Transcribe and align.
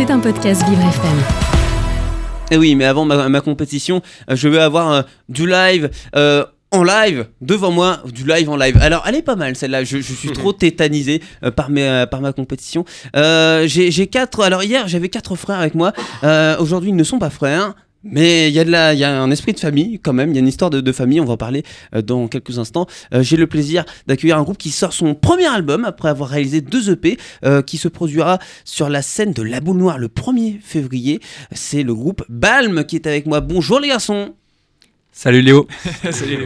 C'est 0.00 0.10
un 0.10 0.18
podcast 0.18 0.66
Vivre 0.66 0.80
FM. 0.80 1.18
Et 2.50 2.56
oui, 2.56 2.74
mais 2.74 2.86
avant 2.86 3.04
ma, 3.04 3.28
ma 3.28 3.42
compétition, 3.42 4.00
euh, 4.30 4.34
je 4.34 4.48
veux 4.48 4.58
avoir 4.62 4.90
euh, 4.90 5.02
du 5.28 5.46
live. 5.46 5.90
euh, 6.16 6.42
en 6.72 6.82
live, 6.84 7.26
devant 7.42 7.70
moi, 7.70 7.98
du 8.10 8.24
live 8.24 8.48
en 8.48 8.56
live. 8.56 8.78
Alors, 8.80 9.02
elle 9.06 9.16
est 9.16 9.22
pas 9.22 9.36
mal 9.36 9.56
celle-là. 9.56 9.84
Je, 9.84 9.98
je 9.98 10.14
suis 10.14 10.30
trop 10.30 10.52
tétanisé 10.54 11.20
euh, 11.44 11.50
par, 11.50 11.68
mes, 11.68 11.86
euh, 11.86 12.06
par 12.06 12.22
ma 12.22 12.32
compétition. 12.32 12.86
Euh, 13.14 13.66
J'ai 13.66 13.90
j'ai 13.90 14.06
quatre. 14.06 14.40
Alors, 14.42 14.62
hier, 14.62 14.88
j'avais 14.88 15.10
quatre 15.10 15.34
frères 15.36 15.58
avec 15.58 15.74
moi. 15.74 15.92
Euh, 16.24 16.56
Aujourd'hui, 16.60 16.88
ils 16.90 16.96
ne 16.96 17.04
sont 17.04 17.18
pas 17.18 17.28
frères. 17.28 17.74
Mais 18.02 18.48
il 18.48 18.54
y, 18.54 18.58
a 18.58 18.94
y 18.94 19.04
a 19.04 19.22
un 19.22 19.30
esprit 19.30 19.52
de 19.52 19.60
famille 19.60 20.00
quand 20.00 20.14
même, 20.14 20.30
il 20.30 20.34
y 20.34 20.38
a 20.38 20.40
une 20.40 20.48
histoire 20.48 20.70
de, 20.70 20.80
de 20.80 20.92
famille, 20.92 21.20
on 21.20 21.26
va 21.26 21.34
en 21.34 21.36
parler 21.36 21.64
euh, 21.94 22.00
dans 22.00 22.28
quelques 22.28 22.58
instants. 22.58 22.86
Euh, 23.12 23.22
J'ai 23.22 23.36
le 23.36 23.46
plaisir 23.46 23.84
d'accueillir 24.06 24.38
un 24.38 24.42
groupe 24.42 24.56
qui 24.56 24.70
sort 24.70 24.94
son 24.94 25.14
premier 25.14 25.46
album 25.46 25.84
après 25.84 26.08
avoir 26.08 26.30
réalisé 26.30 26.62
deux 26.62 26.90
EP, 26.90 27.18
euh, 27.44 27.60
qui 27.60 27.76
se 27.76 27.88
produira 27.88 28.38
sur 28.64 28.88
la 28.88 29.02
scène 29.02 29.32
de 29.32 29.42
La 29.42 29.60
Boule 29.60 29.76
Noire 29.76 29.98
le 29.98 30.08
1er 30.08 30.60
février. 30.62 31.20
C'est 31.52 31.82
le 31.82 31.94
groupe 31.94 32.24
Balm 32.30 32.84
qui 32.84 32.96
est 32.96 33.06
avec 33.06 33.26
moi. 33.26 33.40
Bonjour 33.40 33.80
les 33.80 33.88
garçons 33.88 34.34
Salut 35.12 35.42
Léo. 35.42 35.66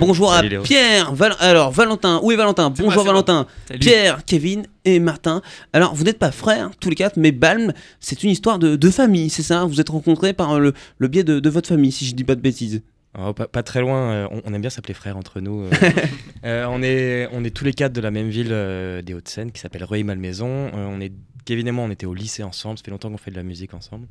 Bonjour 0.01 0.33
Salut, 0.33 0.47
à 0.47 0.51
Léo. 0.51 0.63
Pierre, 0.63 1.15
Val- 1.15 1.37
alors 1.39 1.71
Valentin, 1.71 2.19
où 2.23 2.33
est 2.33 2.37
Valentin? 2.37 2.71
Bonjour 2.71 3.05
moi, 3.05 3.13
Valentin, 3.13 3.47
Salut. 3.69 3.79
Pierre, 3.81 4.25
Kevin 4.25 4.65
et 4.85 4.99
Martin. 5.01 5.43
Alors 5.73 5.95
vous 5.95 6.05
n'êtes 6.05 6.19
pas 6.19 6.33
frères 6.33 6.71
tous 6.81 6.89
les 6.89 6.97
quatre, 6.97 7.17
mais 7.17 7.31
Balm, 7.31 7.73
c'est 8.01 8.23
une 8.25 8.31
histoire 8.31 8.59
de, 8.59 8.75
de 8.77 8.91
famille, 8.91 9.29
c'est 9.31 9.43
ça? 9.43 9.65
Vous 9.65 9.81
êtes 9.81 9.91
rencontrés 9.91 10.33
par 10.33 10.59
le, 10.59 10.73
le 10.99 11.09
biais 11.09 11.25
de, 11.25 11.41
de 11.41 11.51
votre 11.51 11.69
famille, 11.69 11.93
si 11.93 12.07
je 12.07 12.15
dis 12.15 12.25
pas 12.25 12.35
de 12.35 12.41
bêtises. 12.41 12.83
Oh, 13.19 13.33
pas, 13.33 13.47
pas 13.47 13.63
très 13.63 13.81
loin, 13.81 14.11
euh, 14.11 14.29
on, 14.31 14.43
on 14.45 14.55
aime 14.55 14.61
bien 14.61 14.71
s'appeler 14.71 14.95
frères 14.95 15.17
entre 15.17 15.41
nous. 15.41 15.63
euh. 15.65 15.71
Euh, 16.45 16.67
on, 16.69 16.83
est, 16.83 17.27
on 17.33 17.43
est 17.43 17.57
tous 17.57 17.65
les 17.65 17.73
quatre 17.73 17.95
de 17.95 18.03
la 18.03 18.11
même 18.11 18.29
ville 18.29 18.49
des 18.51 19.15
Hauts-de-Seine 19.15 19.51
qui 19.51 19.61
s'appelle 19.63 19.83
Rueil-Malmaison. 19.83 20.71
On 20.75 21.01
est, 21.01 21.11
Kevin 21.47 21.67
et 21.69 21.73
moi, 21.73 21.85
on 21.85 21.91
était 21.91 22.05
au 22.05 22.13
lycée 22.13 22.43
ensemble, 22.43 22.77
ça 22.77 22.85
fait 22.85 22.91
longtemps 22.91 23.11
qu'on 23.11 23.17
fait 23.17 23.31
de 23.31 23.37
la 23.37 23.43
musique 23.43 23.73
ensemble. 23.73 24.09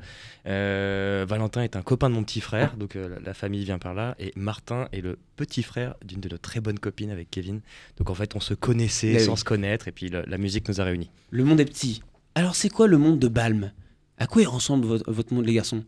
Euh, 0.48 1.26
Valentin 1.29 1.62
est 1.62 1.76
un 1.76 1.84
copain 1.84 2.09
de 2.09 2.16
mon 2.16 2.23
petit 2.23 2.41
frère, 2.41 2.76
donc 2.76 2.96
euh, 2.96 3.18
la, 3.24 3.35
famille 3.35 3.63
vient 3.63 3.77
par 3.77 3.93
là. 3.93 4.15
Et 4.18 4.34
Martin 4.35 4.87
est 4.93 5.01
le 5.01 5.20
petit 5.35 5.62
frère 5.62 5.93
d'une 6.04 6.21
de 6.21 6.29
nos 6.29 6.40
très 6.40 6.59
bonnes 6.59 6.79
copines 6.79 7.12
avec 7.12 7.29
Kevin. 7.29 7.62
Donc 7.98 8.09
en 8.09 8.15
fait, 8.15 8.35
on 8.35 8.40
se 8.40 8.55
connaissait 8.55 9.13
Eh 9.13 9.20
sans 9.20 9.34
oui. 9.34 9.37
se 9.37 9.43
connaître, 9.43 9.87
et 9.87 9.91
puis 9.91 10.09
la 10.09 10.37
musique 10.40 10.68
nous 10.70 10.81
a 10.81 10.84
réunis. 10.84 11.12
Le 11.29 11.43
monde 11.43 11.59
est 11.59 11.65
petit. 11.65 12.01
Alors 12.34 12.55
c'est 12.55 12.70
quoi 12.70 12.87
le 12.87 12.98
monde 12.98 13.20
de 13.20 13.27
Balm? 13.27 13.71
À 14.18 14.26
quoi 14.26 14.41
il 14.41 14.48
ressemble 14.48 14.87
votre, 14.87 15.12
votre 15.12 15.34
monde 15.35 15.46
les 15.46 15.54
garçons? 15.54 15.84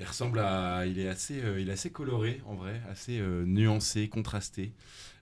Il 0.00 0.06
ressemble 0.06 0.38
à. 0.38 0.86
Il 0.86 0.98
est 0.98 1.08
assez, 1.08 1.42
euh, 1.42 1.60
il 1.60 1.68
est 1.68 1.72
assez 1.72 1.90
coloré 1.90 2.40
en 2.46 2.54
vrai, 2.54 2.80
assez 2.90 3.20
euh, 3.20 3.44
nuancé, 3.44 4.08
contrasté. 4.08 4.72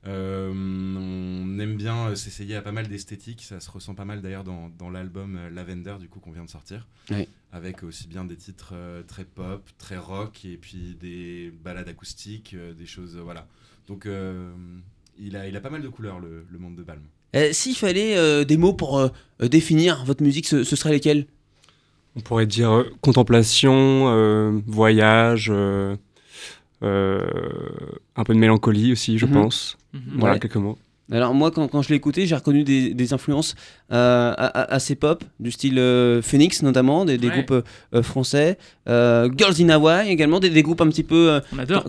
Euh, 0.07 0.53
on 0.55 1.59
aime 1.59 1.77
bien 1.77 2.15
s'essayer 2.15 2.55
à 2.55 2.63
pas 2.63 2.71
mal 2.71 2.87
d'esthétiques. 2.87 3.43
Ça 3.43 3.59
se 3.59 3.69
ressent 3.73 3.97
pas 3.97 4.05
mal 4.05 4.23
d'ailleurs 4.23 4.45
dans, 4.45 4.69
dans 4.79 4.89
l'album 4.89 5.37
Lavender 5.53 5.97
du 5.99 6.09
coup 6.09 6.21
qu'on 6.21 6.31
vient 6.31 6.45
de 6.45 6.51
sortir. 6.51 6.87
Oui. 7.11 7.29
Avec 7.51 7.83
aussi 7.83 8.07
bien 8.07 8.25
des 8.25 8.37
titres 8.37 8.75
très 9.09 9.25
pop, 9.25 9.69
très 9.79 9.99
rock 9.99 10.45
et 10.45 10.57
puis 10.57 10.97
des 11.01 11.53
balades 11.65 11.89
acoustiques, 11.89 12.55
des 12.55 12.87
choses. 12.87 13.17
voilà. 13.17 13.49
Donc 13.89 14.07
il, 15.19 15.37
a, 15.37 15.49
il 15.49 15.57
a 15.57 15.61
pas 15.61 15.71
mal 15.71 15.83
de 15.83 15.89
couleurs 15.89 16.21
le, 16.21 16.47
le 16.49 16.59
monde 16.59 16.77
de 16.77 16.85
Balm. 16.85 17.03
Euh, 17.35 17.53
S'il 17.53 17.75
fallait 17.75 18.45
des 18.45 18.57
mots 18.57 18.75
pour 18.75 19.11
définir 19.41 20.05
votre 20.05 20.23
musique, 20.23 20.47
ce, 20.47 20.63
ce 20.63 20.77
serait 20.77 20.93
lesquels? 20.93 21.27
On 22.19 22.21
pourrait 22.21 22.47
dire 22.47 22.71
euh, 22.73 22.85
contemplation, 23.01 24.07
euh, 24.09 24.59
voyage, 24.67 25.51
euh, 25.53 25.95
un 26.83 28.25
peu 28.25 28.35
de 28.35 28.39
mélancolie 28.39 28.91
aussi, 28.93 29.19
je 29.19 29.27
Mhm. 29.27 29.33
pense. 29.33 29.79
Voilà, 30.17 30.35
Ouais. 30.35 30.41
quelques 30.41 30.57
mots. 30.57 30.79
Alors 31.11 31.33
moi, 31.33 31.51
quand, 31.51 31.69
quand 31.69 31.81
je 31.81 31.89
l'ai 31.89 31.95
écouté, 31.97 32.27
j'ai 32.27 32.35
reconnu 32.35 32.65
des, 32.65 32.93
des 32.93 33.13
influences 33.15 33.55
euh, 33.93 34.35
assez 34.37 34.95
pop, 34.95 35.25
du 35.41 35.51
style 35.51 35.79
euh, 35.79 36.21
Phoenix 36.21 36.63
notamment, 36.63 37.05
des, 37.07 37.17
des 37.17 37.29
Ouais. 37.29 37.43
groupes 37.45 37.65
euh, 37.95 38.03
français, 38.03 38.59
Girls 38.87 39.55
in 39.61 39.69
Hawaii 39.71 40.11
également, 40.11 40.39
des, 40.41 40.51
des 40.51 40.63
groupes 40.63 40.81
un 40.83 40.89
petit 40.89 41.03
peu 41.03 41.41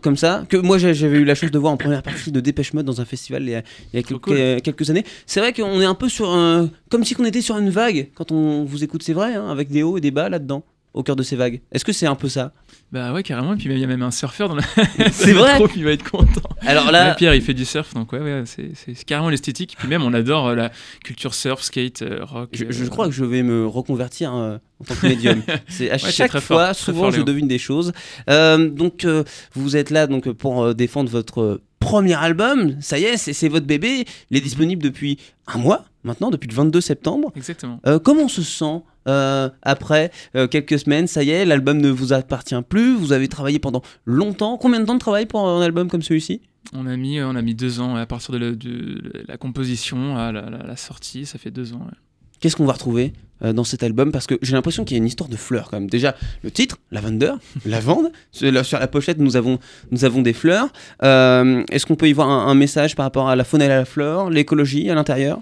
comme 0.02 0.16
ça, 0.18 0.46
que 0.48 0.58
moi 0.58 0.78
j'avais 0.78 1.18
eu 1.20 1.26
la 1.26 1.36
chance 1.36 1.52
de 1.52 1.60
voir 1.60 1.74
en 1.74 1.78
première 1.78 2.04
partie 2.04 2.32
de 2.32 2.40
Dépêche 2.40 2.74
Mode 2.74 2.86
dans 2.86 3.02
un 3.02 3.06
festival 3.06 3.44
il 3.44 3.50
y 3.50 3.56
a, 3.56 3.64
il 3.94 3.98
y 3.98 4.00
a 4.00 4.04
Trop 4.04 4.20
quelques, 4.20 4.24
cool. 4.56 4.62
quelques 4.62 4.90
années. 4.90 5.04
C'est 5.26 5.40
vrai 5.42 5.54
qu'on 5.54 5.80
est 5.82 5.86
un 5.86 5.96
peu 5.96 6.08
sur 6.10 6.30
un... 6.32 6.70
comme 6.90 7.04
si 7.04 7.16
on 7.20 7.26
était 7.26 7.42
sur 7.42 7.58
une 7.58 7.70
vague 7.70 8.10
quand 8.16 8.32
on 8.32 8.64
vous 8.66 8.84
écoute, 8.84 9.04
c'est 9.04 9.14
vrai, 9.14 9.36
hein, 9.36 9.50
avec 9.50 9.70
des 9.70 9.84
hauts 9.84 9.98
et 9.98 10.02
des 10.02 10.12
bas 10.12 10.30
là-dedans, 10.30 10.64
au 10.94 11.04
cœur 11.04 11.16
de 11.16 11.24
ces 11.24 11.36
vagues. 11.36 11.62
Est-ce 11.72 11.86
que 11.86 11.94
c'est 11.94 12.08
un 12.08 12.16
peu 12.16 12.30
ça? 12.30 12.52
Bah 12.92 13.14
ouais, 13.14 13.22
carrément. 13.22 13.54
Et 13.54 13.58
puis 13.58 13.70
il 13.70 13.78
y 13.78 13.84
a 13.84 13.88
même 13.88 14.02
un 14.02 14.12
surfeur 14.12 14.50
dans 14.50 14.56
la. 14.56 14.64
C'est 15.12 15.34
vrai 15.34 15.58
groupe, 15.58 15.72
Il 15.76 15.84
va 15.84 15.92
être 15.92 16.10
content. 16.10 16.42
Alors 16.62 16.86
Ouais, 16.86 16.92
là, 16.92 17.16
Pierre, 17.16 17.36
il 17.36 17.42
fait 17.42 17.54
du 17.54 17.66
surf, 17.66 17.94
donc 17.94 18.12
ouais, 18.14 18.20
ouais 18.20 18.44
c'est 18.46 19.06
carrément 19.06 19.30
l'esthétique. 19.30 19.76
Puis 19.78 19.88
même, 19.88 20.02
on 20.02 20.14
adore 20.14 20.48
euh, 20.48 20.56
la 20.56 20.72
culture 21.04 21.34
surf, 21.34 21.62
skate, 21.62 22.02
euh, 22.02 22.24
rock. 22.24 22.50
Je, 22.54 22.66
euh, 22.66 22.88
crois 22.88 23.08
que 23.08 23.14
je 23.14 23.24
vais 23.24 23.44
me 23.44 23.68
reconvertir 23.68 24.34
en 24.34 24.60
tant 24.86 24.96
que 24.96 25.08
médium. 25.08 25.44
C'est 25.68 25.92
à 25.92 25.98
c'est 25.98 26.12
chaque 26.12 26.32
fois, 26.32 26.42
fort, 26.68 26.76
souvent, 26.76 27.02
fort, 27.04 27.12
je 27.12 27.22
devine 27.22 27.48
des 27.48 27.60
choses. 27.60 27.94
Donc, 28.28 29.06
vous 29.54 29.78
êtes 29.78 29.90
là 29.90 30.08
donc 30.08 30.32
pour 30.32 30.74
défendre 30.74 31.10
votre 31.10 31.62
premier 31.80 32.16
album. 32.16 32.76
Ça 32.82 32.98
y 32.98 33.04
est, 33.04 33.18
c'est 33.18 33.50
votre 33.50 33.66
bébé. 33.66 34.06
Il 34.32 34.38
est 34.38 34.42
disponible 34.42 34.82
depuis 34.82 35.18
un 35.48 35.58
mois 35.60 35.86
maintenant, 36.04 36.32
depuis 36.32 36.48
le 36.48 36.56
22 36.56 36.82
septembre. 36.82 37.32
Exactement. 37.36 37.80
Comment 38.04 38.24
on 38.24 38.30
se 38.30 38.42
sent 38.42 38.82
euh, 39.10 39.50
après 39.62 40.12
euh, 40.36 40.48
quelques 40.48 40.80
semaines 40.80 41.08
Ça 41.08 41.24
y 41.24 41.32
est, 41.32 41.46
l'album 41.46 41.78
ne 41.80 41.90
vous 41.90 42.14
appartient 42.14 42.56
plus. 42.68 42.96
Vous 42.96 43.12
avez 43.14 43.28
travaillé 43.28 43.60
pendant 43.60 43.82
longtemps. 44.06 44.58
Combien 44.58 44.80
de 44.80 44.86
temps 44.86 44.94
de 44.96 45.00
travail 45.00 45.26
pour 45.26 45.48
un 45.48 45.62
album 45.62 45.90
comme 45.90 46.02
celui-ci? 46.02 46.42
On 46.74 46.86
a 46.86 46.96
mis, 46.98 47.22
on 47.22 47.36
a 47.36 47.42
mis 47.42 47.56
deux 47.56 47.80
ans 47.80 47.96
à 47.96 48.06
partir 48.06 48.32
de 48.34 48.38
la, 48.38 48.52
de 48.52 49.24
la 49.28 49.38
composition 49.38 50.18
à 50.18 50.32
la, 50.32 50.50
la- 50.50 50.64
la 50.66 50.76
sortie, 50.76 51.26
ça 51.26 51.38
fait 51.40 51.52
deux 51.52 51.74
ans. 51.74 51.80
ouais. 51.86 51.98
Qu'est-ce 52.42 52.56
qu'on 52.56 52.66
va 52.66 52.74
retrouver 52.74 53.12
euh, 53.44 53.52
dans 53.52 53.64
cet 53.66 53.84
album? 53.84 54.12
Parce 54.14 54.26
que 54.28 54.36
j'ai 54.42 54.54
l'impression 54.54 54.86
qu'il 54.86 54.96
y 54.96 55.00
a 55.00 55.02
une 55.02 55.08
histoire 55.08 55.30
de 55.30 55.36
fleurs 55.36 55.70
quand 55.70 55.78
même. 55.80 55.90
Déjà, 55.90 56.16
le 56.44 56.52
titre, 56.52 56.78
Lavender, 56.92 57.34
lavande. 57.66 58.12
Sur 58.32 58.50
la, 58.52 58.64
sur 58.64 58.80
la 58.80 58.88
pochette, 58.88 59.18
nous 59.20 59.36
avons, 59.36 59.58
nous 59.92 60.06
avons 60.06 60.22
des 60.22 60.32
fleurs. 60.34 60.68
Euh, 61.04 61.64
Est-ce 61.72 61.86
qu'on 61.86 61.96
peut 61.96 62.08
y 62.08 62.14
voir 62.14 62.30
un, 62.30 62.48
un 62.48 62.54
message 62.56 62.96
par 62.96 63.06
rapport 63.06 63.28
à 63.30 63.36
la 63.36 63.44
faune 63.44 63.62
et 63.62 63.66
à 63.66 63.70
la 63.70 63.84
flore, 63.86 64.30
l'écologie 64.30 64.90
à 64.90 64.96
l'intérieur? 64.96 65.40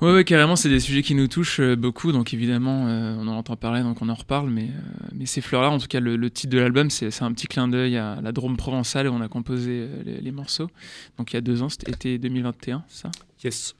Ouais, 0.00 0.12
ouais, 0.12 0.24
carrément, 0.24 0.54
c'est 0.54 0.68
des 0.68 0.78
sujets 0.78 1.02
qui 1.02 1.16
nous 1.16 1.26
touchent 1.26 1.58
euh, 1.58 1.74
beaucoup, 1.74 2.12
donc 2.12 2.32
évidemment, 2.32 2.86
euh, 2.86 3.16
on 3.18 3.26
en 3.26 3.34
entend 3.36 3.56
parler, 3.56 3.82
donc 3.82 4.00
on 4.00 4.08
en 4.08 4.14
reparle, 4.14 4.48
mais, 4.48 4.68
euh, 4.70 5.06
mais 5.12 5.26
ces 5.26 5.40
fleurs-là, 5.40 5.70
en 5.70 5.78
tout 5.78 5.88
cas, 5.88 5.98
le, 5.98 6.14
le 6.16 6.30
titre 6.30 6.52
de 6.52 6.58
l'album, 6.58 6.88
c'est 6.88 7.22
un 7.22 7.32
petit 7.32 7.48
clin 7.48 7.66
d'œil 7.66 7.96
à 7.96 8.20
la 8.22 8.30
Drôme 8.30 8.56
provençale 8.56 9.08
où 9.08 9.12
on 9.12 9.20
a 9.20 9.26
composé 9.26 9.88
les, 10.04 10.20
les 10.20 10.30
morceaux. 10.30 10.70
Donc 11.18 11.32
il 11.32 11.34
y 11.34 11.38
a 11.38 11.40
deux 11.40 11.62
ans, 11.62 11.68
c'était 11.68 11.90
été 11.90 12.18
2021, 12.18 12.84
ça? 12.86 13.10
Yes. 13.42 13.74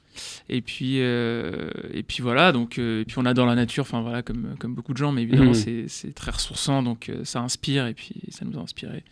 Et 0.49 0.61
puis, 0.61 0.95
euh, 0.99 1.69
et 1.93 2.03
puis 2.03 2.21
voilà, 2.21 2.51
donc, 2.51 2.79
euh, 2.79 3.01
et 3.01 3.05
puis 3.05 3.15
on 3.17 3.25
adore 3.25 3.45
la 3.45 3.55
nature, 3.55 3.83
enfin 3.83 4.01
voilà, 4.01 4.21
comme, 4.21 4.55
comme 4.59 4.75
beaucoup 4.75 4.91
de 4.91 4.97
gens, 4.97 5.13
mais 5.13 5.21
évidemment, 5.21 5.51
Mhm. 5.51 5.53
c'est- 5.53 5.87
c'est 5.87 6.13
très 6.13 6.31
ressourçant, 6.31 6.83
donc 6.83 7.07
euh, 7.07 7.23
ça 7.23 7.39
inspire, 7.39 7.87
et 7.87 7.93
puis 7.93 8.15
ça 8.29 8.43
nous 8.43 8.59
a 8.59 8.61
inspiré. 8.61 9.05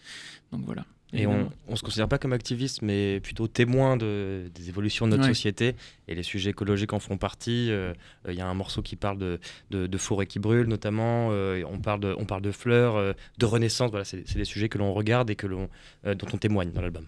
Donc 0.51 0.63
voilà. 0.66 0.85
Et 1.13 1.25
on, 1.25 1.50
on 1.69 1.75
se 1.78 1.84
considère 1.84 2.09
pas 2.09 2.18
comme 2.18 2.34
activiste, 2.34 2.81
mais 2.81 3.22
plutôt 3.22 3.47
témoin 3.47 3.95
de, 3.95 4.51
des 4.53 4.68
évolutions 4.68 5.06
de 5.06 5.12
notre 5.12 5.23
Ouais. 5.23 5.29
société. 5.29 5.75
Et 6.09 6.16
les 6.16 6.23
sujets 6.23 6.50
écologiques 6.50 6.91
en 6.91 7.00
font 7.00 7.18
partie. 7.18 7.72
Euh, 7.72 7.94
Il 8.28 8.34
y 8.35 8.41
a 8.41 8.45
un 8.47 8.53
morceau 8.53 8.81
qui 8.81 8.97
parle 8.97 9.18
de, 9.18 9.40
de, 9.72 9.88
de 9.88 9.97
forêts 9.97 10.25
qui 10.28 10.40
brûlent, 10.40 10.68
notamment. 10.68 11.29
Euh, 11.31 11.63
on, 11.69 11.79
parle 11.79 12.01
de, 12.01 12.13
on 12.18 12.25
parle 12.25 12.41
de 12.41 12.51
fleurs, 12.51 12.97
euh, 12.97 13.13
de 13.38 13.45
renaissance. 13.45 13.90
Voilà, 13.90 14.03
c'est 14.03 14.35
des 14.35 14.44
sujets 14.45 14.68
que 14.68 14.78
l'on 14.78 14.94
regarde 14.94 15.29
et 15.29 15.35
que 15.35 15.47
l'on, 15.47 15.69
euh, 16.06 16.13
dont 16.13 16.28
on 16.34 16.38
témoigne 16.38 16.72
dans 16.72 16.81
l'album. 16.81 17.06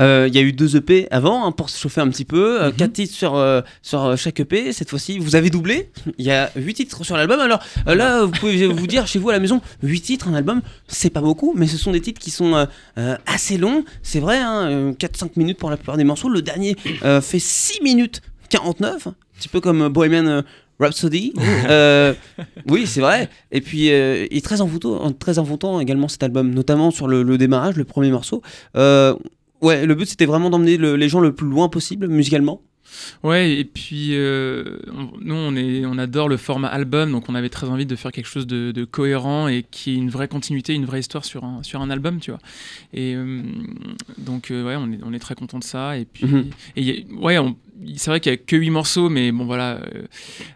Euh, 0.00 0.26
Il 0.28 0.34
y 0.34 0.38
a 0.38 0.42
eu 0.42 0.52
deux 0.52 0.76
EP 0.76 1.08
avant 1.10 1.44
hein, 1.44 1.50
pour 1.50 1.70
se 1.70 1.78
chauffer 1.80 2.00
un 2.00 2.08
petit 2.08 2.24
peu. 2.24 2.62
euh, 2.62 2.66
Mhm. 2.68 2.76
Quatre 2.76 2.92
titres 2.92 3.14
sur, 3.14 3.34
euh, 3.34 3.62
sur 3.82 4.16
chaque 4.16 4.38
EP. 4.38 4.72
Cette 4.72 4.88
fois-ci, 4.90 5.18
vous 5.18 5.34
avez 5.34 5.50
doublé. 5.50 5.90
Il 6.18 6.24
y 6.24 6.30
a 6.30 6.50
huit 6.54 6.74
titres 6.74 7.02
sur 7.04 7.16
l'album. 7.16 7.40
Alors 7.40 7.60
là, 7.86 8.24
vous 8.24 8.30
pouvez 8.30 8.66
vous 8.68 8.86
dire 8.86 9.08
chez 9.08 9.18
vous 9.18 9.30
à 9.30 9.32
la 9.32 9.40
maison, 9.40 9.60
huit 9.82 10.00
titres, 10.02 10.28
un 10.28 10.34
album, 10.34 10.60
c'est 10.86 11.10
pas 11.10 11.20
beaucoup, 11.20 11.52
mais 11.56 11.66
ce 11.66 11.76
sont 11.76 11.90
des 11.90 12.00
titres 12.00 12.20
qui 12.20 12.30
sont 12.30 12.68
assez 13.26 13.58
longs. 13.58 13.84
C'est 14.04 14.20
vrai, 14.20 14.38
hein, 14.38 14.68
euh, 14.70 14.92
4-5 14.92 15.30
minutes 15.36 15.58
pour 15.58 15.68
la 15.70 15.76
plupart 15.76 15.96
des 15.96 16.04
morceaux. 16.04 16.28
Le 16.28 16.42
dernier 16.42 16.76
fait 17.20 17.38
6 17.40 17.80
minutes 17.82 18.22
49, 18.50 19.08
un 19.08 19.14
petit 19.38 19.48
peu 19.48 19.60
comme 19.60 19.88
Bohemian 19.88 20.42
Rhapsody. 20.80 21.32
Euh, 21.68 22.14
oui, 22.68 22.86
c'est 22.86 23.00
vrai. 23.00 23.28
Et 23.50 23.60
puis, 23.60 23.90
euh, 23.90 24.26
il 24.30 24.36
est 24.38 24.44
très 24.44 24.60
envoûtant, 24.60 25.10
très 25.12 25.40
envoûtant 25.40 25.80
également 25.80 26.06
cet 26.06 26.22
album, 26.22 26.54
notamment 26.54 26.92
sur 26.92 27.08
le, 27.08 27.24
le 27.24 27.36
démarrage, 27.36 27.74
le 27.76 27.82
premier 27.84 28.10
morceau. 28.12 28.42
Euh, 28.76 29.14
ouais, 29.62 29.86
le 29.86 29.94
but 29.94 30.06
c'était 30.06 30.26
vraiment 30.26 30.50
d'emmener 30.50 30.76
le- 30.76 30.96
les 30.96 31.08
gens 31.08 31.20
le 31.20 31.34
plus 31.34 31.46
loin 31.48 31.68
possible 31.68 32.08
musicalement. 32.08 32.62
Ouais, 33.22 33.52
et 33.52 33.64
puis 33.64 34.08
euh, 34.12 34.78
on- 34.96 35.10
nous, 35.20 35.34
on, 35.34 35.54
est, 35.56 35.84
on 35.84 35.98
adore 35.98 36.26
le 36.28 36.38
format 36.38 36.68
album, 36.68 37.12
donc 37.12 37.28
on 37.28 37.34
avait 37.34 37.50
très 37.50 37.68
envie 37.68 37.84
de 37.84 37.94
faire 37.96 38.10
quelque 38.12 38.26
chose 38.26 38.46
de, 38.46 38.72
de 38.72 38.84
cohérent 38.86 39.46
et 39.46 39.64
qui 39.70 39.90
ait 39.92 39.96
une 39.96 40.08
vraie 40.08 40.26
continuité, 40.26 40.72
une 40.72 40.86
vraie 40.86 41.00
histoire 41.00 41.26
sur 41.26 41.44
un, 41.44 41.62
sur 41.62 41.82
un 41.82 41.90
album, 41.90 42.18
tu 42.18 42.30
vois. 42.30 42.40
Et 42.94 43.14
euh, 43.14 43.42
donc, 44.16 44.50
euh, 44.50 44.64
ouais, 44.64 44.76
on 44.76 44.90
est, 44.90 45.00
on 45.04 45.12
est 45.12 45.18
très 45.18 45.34
content 45.34 45.58
de 45.58 45.64
ça. 45.64 45.98
Et 45.98 46.06
puis, 46.06 46.24
Mhm. 46.26 46.46
et 46.76 46.82
y 46.82 46.90
a- 46.90 47.20
ouais, 47.20 47.36
c'est 47.96 48.10
vrai 48.10 48.20
qu'il 48.20 48.32
y 48.32 48.34
a 48.34 48.38
que 48.38 48.56
8 48.56 48.70
morceaux, 48.70 49.10
mais 49.10 49.32
bon, 49.32 49.44
voilà, 49.44 49.80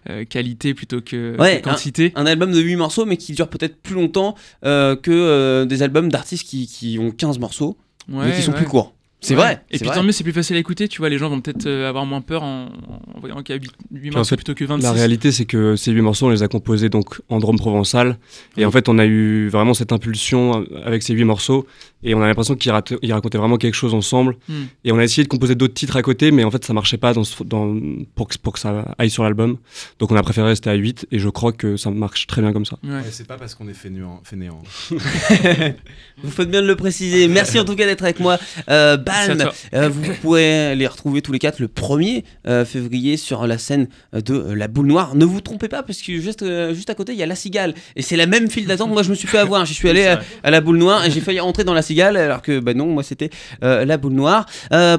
euh, 0.09 0.25
qualité 0.25 0.73
plutôt 0.73 1.03
que, 1.03 1.37
Ouais, 1.39 1.61
que 1.61 1.69
quantité. 1.69 2.13
Un 2.15 2.25
album 2.25 2.51
de 2.51 2.61
8 2.61 2.77
morceaux, 2.77 3.05
mais 3.05 3.19
qui 3.19 3.33
dure 3.35 3.49
peut-être 3.49 3.77
plus 3.83 3.95
longtemps 3.95 4.37
que 4.63 5.65
des 5.65 5.83
albums 5.83 6.11
d'artistes 6.11 6.49
qui, 6.49 6.67
qui 6.67 6.99
ont 6.99 7.11
15 7.11 7.39
morceaux, 7.39 7.77
mais 8.09 8.33
qui 8.33 8.43
sont 8.43 8.53
ouais. 8.53 8.59
plus 8.59 8.67
courts. 8.67 8.93
C'est 9.23 9.35
Ouais. 9.35 9.41
vrai. 9.41 9.63
Et 9.71 9.79
puis 9.79 9.87
vrai. 9.87 9.97
tant 9.97 10.03
mieux, 10.03 10.13
c'est 10.13 10.25
plus 10.25 10.33
facile 10.33 10.57
à 10.57 10.59
écouter. 10.59 10.89
Tu 10.89 10.99
vois, 10.99 11.09
les 11.09 11.17
gens 11.17 11.29
vont 11.31 11.41
peut-être 11.41 11.67
euh, 11.67 11.89
avoir 11.89 12.05
moins 12.05 12.21
peur 12.21 12.43
en, 12.43 12.67
en 13.15 13.21
voyant 13.21 13.41
qu'il 13.43 13.55
y 13.55 13.59
a 13.59 13.63
8, 13.93 14.11
en 14.11 14.19
morceaux 14.19 14.31
fait, 14.31 14.37
plutôt 14.37 14.55
que 14.55 14.65
26. 14.65 14.83
La 14.83 14.93
réalité, 14.93 15.31
c'est 15.33 15.45
que 15.45 15.77
ces 15.77 15.93
huit 15.93 16.03
morceaux, 16.03 16.27
on 16.27 16.31
les 16.31 16.43
a 16.43 16.49
composés 16.49 16.89
donc 16.89 17.21
en 17.29 17.39
drone 17.39 17.57
provençal. 17.57 18.19
Et 18.57 18.65
en 18.67 18.71
fait, 18.71 18.89
on 18.89 18.99
a 18.99 19.07
eu 19.07 19.49
vraiment 19.49 19.75
cette 19.75 19.93
impulsion 19.93 20.67
avec 20.85 21.03
ces 21.03 21.15
huit 21.15 21.25
morceaux. 21.25 21.67
Et 22.05 22.17
on 22.17 22.21
a 22.23 22.27
l'impression 22.27 22.57
qu'ils 22.57 22.73
racontaient 22.73 23.39
vraiment 23.39 23.57
quelque 23.59 23.75
chose 23.75 23.95
ensemble. 23.95 24.37
Mhm. 24.49 24.67
Et 24.85 24.91
on 24.91 24.99
a 24.99 25.05
essayé 25.05 25.23
de 25.23 25.29
composer 25.29 25.55
d'autres 25.55 25.75
titres 25.75 25.95
à 25.97 26.03
côté, 26.03 26.33
mais 26.33 26.43
en 26.43 26.51
fait, 26.51 26.65
ça 26.65 26.73
marchait 26.73 26.97
pas 26.97 27.15
dans 27.15 27.23
ce- 27.23 27.45
dans- 27.45 27.77
pour, 28.17 28.27
que, 28.27 28.37
pour 28.39 28.55
que 28.55 28.59
ça 28.59 28.93
aille 28.99 29.09
sur 29.11 29.23
l'album. 29.23 29.57
Donc, 30.01 30.11
on 30.11 30.17
a 30.17 30.23
préféré 30.25 30.49
rester 30.49 30.69
à 30.69 30.75
8. 30.75 31.07
Et 31.13 31.21
je 31.21 31.29
crois 31.29 31.53
que 31.53 31.77
ça 31.77 31.91
marche 31.93 32.27
très 32.27 32.43
bien 32.43 32.53
comme 32.53 32.65
ça. 32.67 32.77
Ouais. 32.83 32.91
Ouais, 32.91 33.03
c'est 33.13 33.27
pas 33.29 33.37
parce 33.37 33.55
qu'on 33.55 33.69
est 33.69 33.73
fainéant. 33.75 34.21
Vous 36.23 36.31
faites 36.31 36.51
bien 36.51 36.63
de 36.63 36.67
le 36.67 36.77
préciser. 36.77 37.29
Merci 37.29 37.59
en 37.59 37.65
tout 37.65 37.77
cas 37.77 37.87
d'être 37.87 38.03
avec 38.03 38.21
moi. 38.21 38.39
Euh, 38.69 38.97
Euh, 39.75 39.89
vous 39.89 40.13
pourrez 40.21 40.75
les 40.75 40.87
retrouver 40.87 41.23
tous 41.23 41.33
les 41.33 41.39
quatre 41.39 41.59
le 41.59 41.69
1er 41.69 42.25
euh, 42.47 42.65
février 42.65 43.17
sur 43.17 43.47
la 43.47 43.59
scène 43.59 43.89
de 44.13 44.35
euh, 44.35 44.55
la 44.55 44.69
boule 44.69 44.87
noire. 44.87 45.15
Ne 45.15 45.25
vous 45.25 45.41
trompez 45.41 45.69
pas 45.69 45.83
parce 45.83 46.01
que 46.03 46.19
juste, 46.19 46.45
juste 46.73 46.91
à 46.91 46.95
côté 46.95 47.13
il 47.13 47.19
y 47.19 47.23
a 47.23 47.27
la 47.27 47.35
cigale 47.35 47.75
et 47.97 48.03
c'est 48.03 48.17
la 48.17 48.27
même 48.27 48.51
file 48.51 48.67
d'attente. 48.67 48.91
Moi 48.91 49.03
je 49.03 49.11
me 49.11 49.15
suis 49.15 49.29
fait 49.29 49.39
avoir. 49.39 49.65
J'y 49.67 49.75
suis 49.75 49.89
allé 49.89 50.07
à, 50.07 50.21
à 50.43 50.51
la 50.51 50.61
boule 50.61 50.79
noire 50.79 51.05
et 51.05 51.11
j'ai 51.11 51.21
failli 51.21 51.41
entrer 51.41 51.65
dans 51.65 51.75
la 51.75 51.83
cigale 51.83 52.17
alors 52.17 52.43
que 52.43 52.59
bah 52.61 52.75
non, 52.75 52.87
moi 52.87 53.03
c'était 53.03 53.31
la 53.61 53.97
boule 53.97 54.15
noire. 54.15 54.47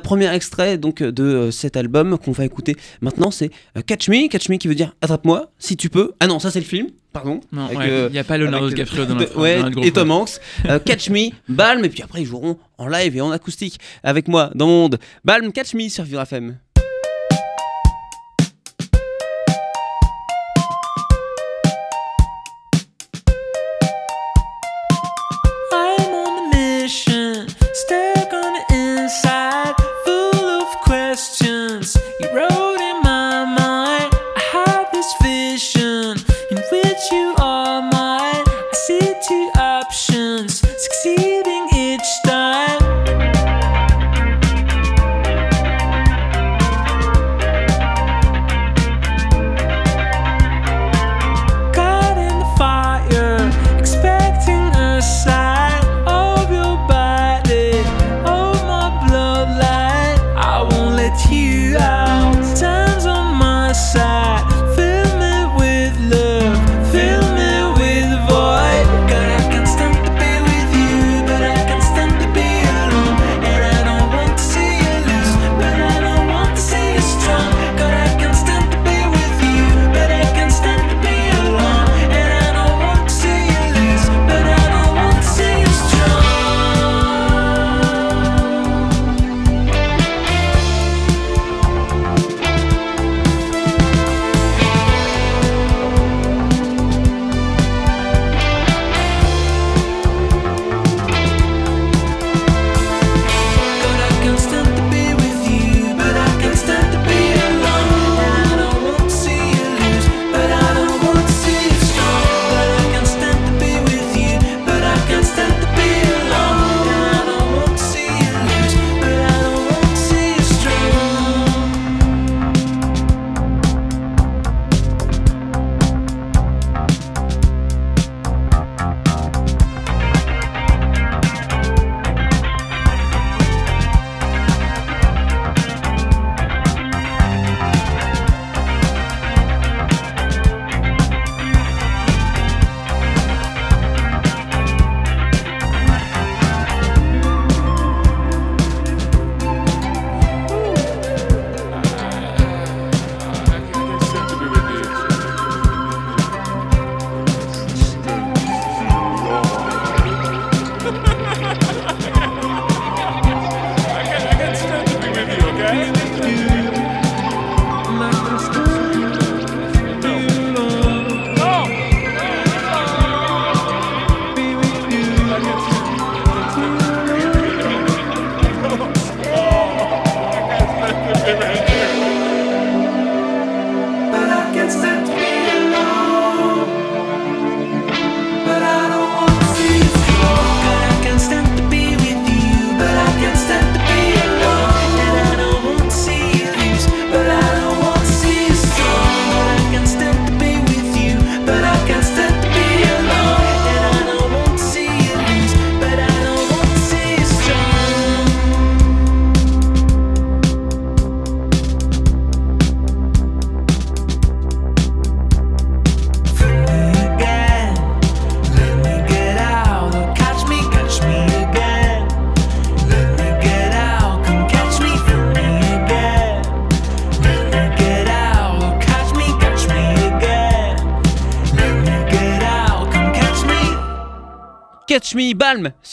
Premier 0.03 0.33
extrait 0.33 0.77
donc 0.77 1.01
de 1.01 1.49
cet 1.51 1.77
album 1.77 2.17
qu'on 2.17 2.31
va 2.31 2.45
écouter 2.45 2.75
maintenant 3.01 3.31
c'est 3.31 3.51
Catch 3.85 4.09
Me. 4.09 4.27
Catch 4.27 4.49
Me 4.49 4.57
qui 4.57 4.67
veut 4.67 4.75
dire 4.75 4.95
attrape-moi 5.01 5.51
si 5.59 5.77
tu 5.77 5.89
peux. 5.89 6.13
Ah 6.19 6.27
non, 6.27 6.39
ça 6.39 6.51
c'est 6.51 6.59
le 6.59 6.65
film. 6.65 6.87
Pardon. 7.13 7.41
Non, 7.51 7.67
ouais, 7.67 7.75
euh, 7.79 8.07
il 8.09 8.13
n'y 8.13 8.19
a 8.19 8.23
pas 8.23 8.39
Leonardo 8.39 8.65
avec, 8.65 8.75
DiCaprio 8.75 9.05
dans 9.05 9.11
euh, 9.15 9.19
notre 9.19 9.39
ouais, 9.39 9.57
dans 9.57 9.63
notre 9.65 9.75
groupe. 9.75 9.85
et 9.85 9.91
Tom 9.91 10.09
Hanks. 10.09 10.39
Euh, 10.65 10.79
Catch 10.79 11.11
Me, 11.11 11.29
Balm, 11.47 11.85
et 11.85 11.89
puis 11.89 12.01
après 12.01 12.21
ils 12.21 12.25
joueront 12.25 12.57
en 12.79 12.87
live 12.87 13.15
et 13.15 13.21
en 13.21 13.29
acoustique 13.29 13.79
avec 14.01 14.27
moi 14.27 14.49
dans 14.55 14.65
mon 14.65 14.81
monde. 14.81 14.99
Balm, 15.23 15.51
Catch 15.51 15.75
Me 15.75 15.87
sur 15.89 16.03
Vivre 16.03 16.21
FM. 16.21 16.57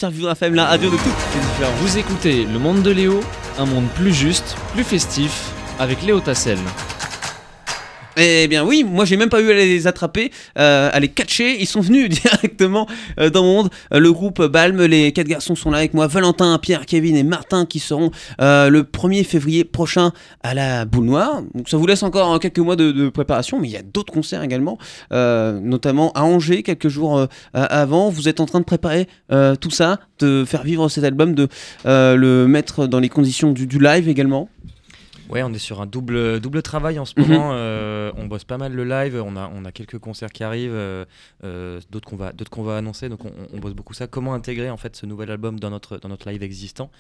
Sur 0.00 0.09
Vivre 0.09 0.30
FM, 0.30 0.54
la 0.54 0.64
radio 0.64 0.88
de 0.88 0.97
toutes 0.97 1.04
les 1.04 1.40
différences. 1.40 1.78
Vous 1.80 1.99
écoutez 1.99 2.47
Le 2.47 2.59
Monde 2.59 2.83
de 2.83 2.90
Léo, 2.90 3.21
un 3.59 3.66
monde 3.66 3.87
plus 3.95 4.14
juste, 4.14 4.57
plus 4.73 4.83
festif, 4.83 5.52
avec 5.78 6.02
Léo 6.02 6.21
Tassel. 6.21 6.57
Eh 8.23 8.49
bien 8.49 8.67
oui, 8.67 8.85
moi 8.85 9.07
j'ai 9.07 9.17
même 9.17 9.31
pas 9.31 9.41
eu 9.41 9.50
à 9.50 9.55
les 9.55 9.87
attraper, 9.87 10.31
euh, 10.59 10.91
à 10.93 11.00
les 11.00 11.09
catcher, 11.09 11.59
ils 11.59 11.67
sont 11.67 11.81
venus 11.81 12.09
directement 12.23 12.87
euh, 13.19 13.31
dans 13.31 13.43
mon 13.43 13.55
monde. 13.55 13.71
Euh, 13.95 13.99
le 13.99 14.12
groupe 14.12 14.43
Balm, 14.43 14.85
les 14.85 15.11
quatre 15.12 15.27
garçons 15.27 15.55
sont 15.55 15.71
là 15.71 15.79
avec 15.79 15.95
moi, 15.95 16.07
Valentin, 16.07 16.59
Pierre, 16.59 16.85
Kevin 16.85 17.17
et 17.17 17.23
Martin 17.23 17.65
qui 17.65 17.79
seront 17.79 18.11
le 18.39 18.81
1er 18.83 19.25
février 19.25 19.65
prochain 19.65 20.12
à 20.43 20.53
la 20.53 20.85
Boule 20.85 21.07
Noire. 21.07 21.43
Donc 21.55 21.71
ça 21.71 21.79
vous 21.79 21.87
laisse 21.87 22.03
encore 22.03 22.31
hein, 22.31 22.39
quelques 22.39 22.59
mois 22.59 22.77
de, 22.77 23.09
préparation, 23.09 23.59
mais 23.59 23.69
il 23.69 23.73
y 23.73 23.77
a 23.79 23.83
d'autres 23.83 24.12
concerts 24.12 24.43
également, 24.43 24.77
notamment 25.11 26.12
à 26.12 26.23
Angers 26.23 26.62
quelques 26.62 26.89
jours 26.89 27.27
avant. 27.55 28.11
Vous 28.11 28.29
êtes 28.29 28.41
en 28.41 28.47
train 28.47 28.61
de 28.61 28.65
préparer 28.65 29.09
tout 29.61 29.71
ça, 29.71 29.99
de 30.19 30.45
faire 30.45 30.62
vivre 30.62 30.89
cet 30.89 31.05
album, 31.05 31.35
de 31.35 31.49
le 31.85 32.47
mettre 32.47 32.87
dans 32.87 33.00
les 33.00 33.09
conditions 33.09 33.53
du 33.53 33.79
live 33.79 34.09
également. 34.09 34.49
Ouais, 35.31 35.43
on 35.43 35.53
est 35.53 35.59
sur 35.59 35.81
un 35.81 35.87
double, 35.87 36.41
double 36.41 36.61
travail 36.63 36.99
en 36.99 37.05
ce 37.05 37.15
Mhm. 37.19 37.27
moment. 37.29 37.51
euh, 37.55 38.13
on 38.17 38.27
bosse 38.27 38.45
pas 38.45 38.59
mal 38.59 38.73
le 38.73 38.85
live. 38.85 39.23
On 39.25 39.37
a, 39.37 39.51
on 39.55 39.65
a 39.65 39.73
quelques 39.73 39.99
concerts 39.99 40.31
qui 40.33 40.43
arrivent, 40.45 40.73
euh, 40.75 41.05
euh, 41.45 41.81
d'autres 41.91 42.09
qu'on 42.09 42.17
va, 42.17 42.33
qu'on 42.51 42.63
va 42.63 42.77
annoncer. 42.77 43.09
Donc 43.09 43.25
on, 43.25 43.33
on 43.53 43.59
bosse 43.59 43.75
beaucoup 43.75 43.95
ça. 43.95 44.07
Comment 44.07 44.35
intégrer 44.35 44.71
en 44.71 44.77
fait 44.77 44.97
ce 44.97 45.07
nouvel 45.07 45.31
album 45.31 45.59
dans 45.61 45.71
notre, 45.71 45.99
dans 45.99 46.09
notre 46.09 46.29
live 46.31 46.43
existant? 46.43 46.91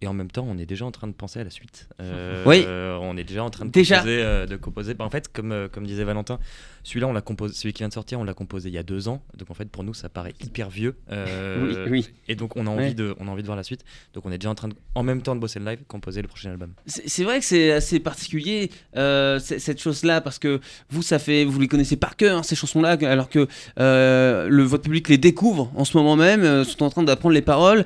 Et 0.00 0.06
en 0.06 0.12
même 0.12 0.30
temps, 0.30 0.44
on 0.46 0.58
est 0.58 0.66
déjà 0.66 0.84
en 0.84 0.90
train 0.90 1.06
de 1.06 1.12
penser 1.14 1.40
à 1.40 1.44
la 1.44 1.50
suite. 1.50 1.88
Euh, 2.00 2.42
Oui. 2.46 2.66
on 2.68 3.16
est 3.16 3.24
déjà 3.24 3.42
en 3.44 3.48
train 3.50 3.64
de 3.64 3.70
Déjà. 3.70 3.98
composer. 3.98 4.46
de 4.46 4.56
composer. 4.56 4.94
Bah, 4.94 5.04
en 5.04 5.10
fait, 5.10 5.32
comme, 5.32 5.68
comme 5.72 5.86
disait 5.86 6.04
Valentin, 6.04 6.38
celui-là, 6.84 7.08
on 7.08 7.12
l'a 7.12 7.20
composé, 7.22 7.54
celui 7.54 7.72
qui 7.72 7.78
vient 7.80 7.88
de 7.88 7.92
sortir, 7.94 8.20
on 8.20 8.24
l'a 8.24 8.34
composé 8.34 8.68
il 8.68 8.74
y 8.74 8.78
a 8.78 8.82
deux 8.84 9.08
ans. 9.08 9.20
Donc 9.36 9.50
en 9.50 9.54
fait, 9.54 9.68
pour 9.68 9.82
nous, 9.82 9.94
ça 9.94 10.08
paraît 10.08 10.34
hyper 10.44 10.70
vieux. 10.70 10.94
Euh, 11.10 11.86
oui, 11.88 11.90
oui. 11.90 12.10
Et 12.28 12.36
donc 12.36 12.56
on 12.56 12.66
a 12.66 12.70
envie 12.70 12.84
Ouais. 12.84 12.94
de, 12.94 13.16
on 13.18 13.26
a 13.26 13.30
envie 13.30 13.42
de 13.42 13.46
voir 13.46 13.56
la 13.56 13.62
suite. 13.64 13.84
Donc 14.12 14.26
on 14.26 14.30
est 14.30 14.38
déjà 14.38 14.50
en 14.50 14.54
train 14.54 14.68
de, 14.68 14.74
en 14.94 15.02
même 15.02 15.22
temps 15.22 15.34
de 15.34 15.40
bosser 15.40 15.58
le 15.58 15.64
live, 15.64 15.78
composer 15.88 16.22
le 16.22 16.28
prochain 16.28 16.50
album. 16.50 16.72
C'est 16.86 17.24
vrai 17.24 17.40
que 17.40 17.44
c'est 17.44 17.72
assez 17.72 17.98
particulier 17.98 18.70
euh, 18.96 19.38
cette 19.40 19.80
chose-là 19.80 20.20
parce 20.20 20.38
que 20.38 20.60
vous, 20.90 21.02
ça 21.02 21.18
fait, 21.18 21.44
vous 21.44 21.58
les 21.58 21.68
connaissez 21.68 21.96
par 21.96 22.14
cœur 22.16 22.38
hein, 22.38 22.42
ces 22.42 22.54
chansons-là, 22.54 22.98
alors 23.02 23.28
que 23.28 23.48
euh, 23.80 24.48
le 24.48 24.62
votre 24.62 24.82
public 24.84 25.08
les 25.08 25.18
découvre 25.18 25.72
en 25.74 25.84
ce 25.84 25.96
moment 25.96 26.16
même, 26.16 26.64
sont 26.64 26.82
en 26.84 26.90
train 26.90 27.02
d'apprendre 27.02 27.34
les 27.34 27.42
paroles 27.42 27.84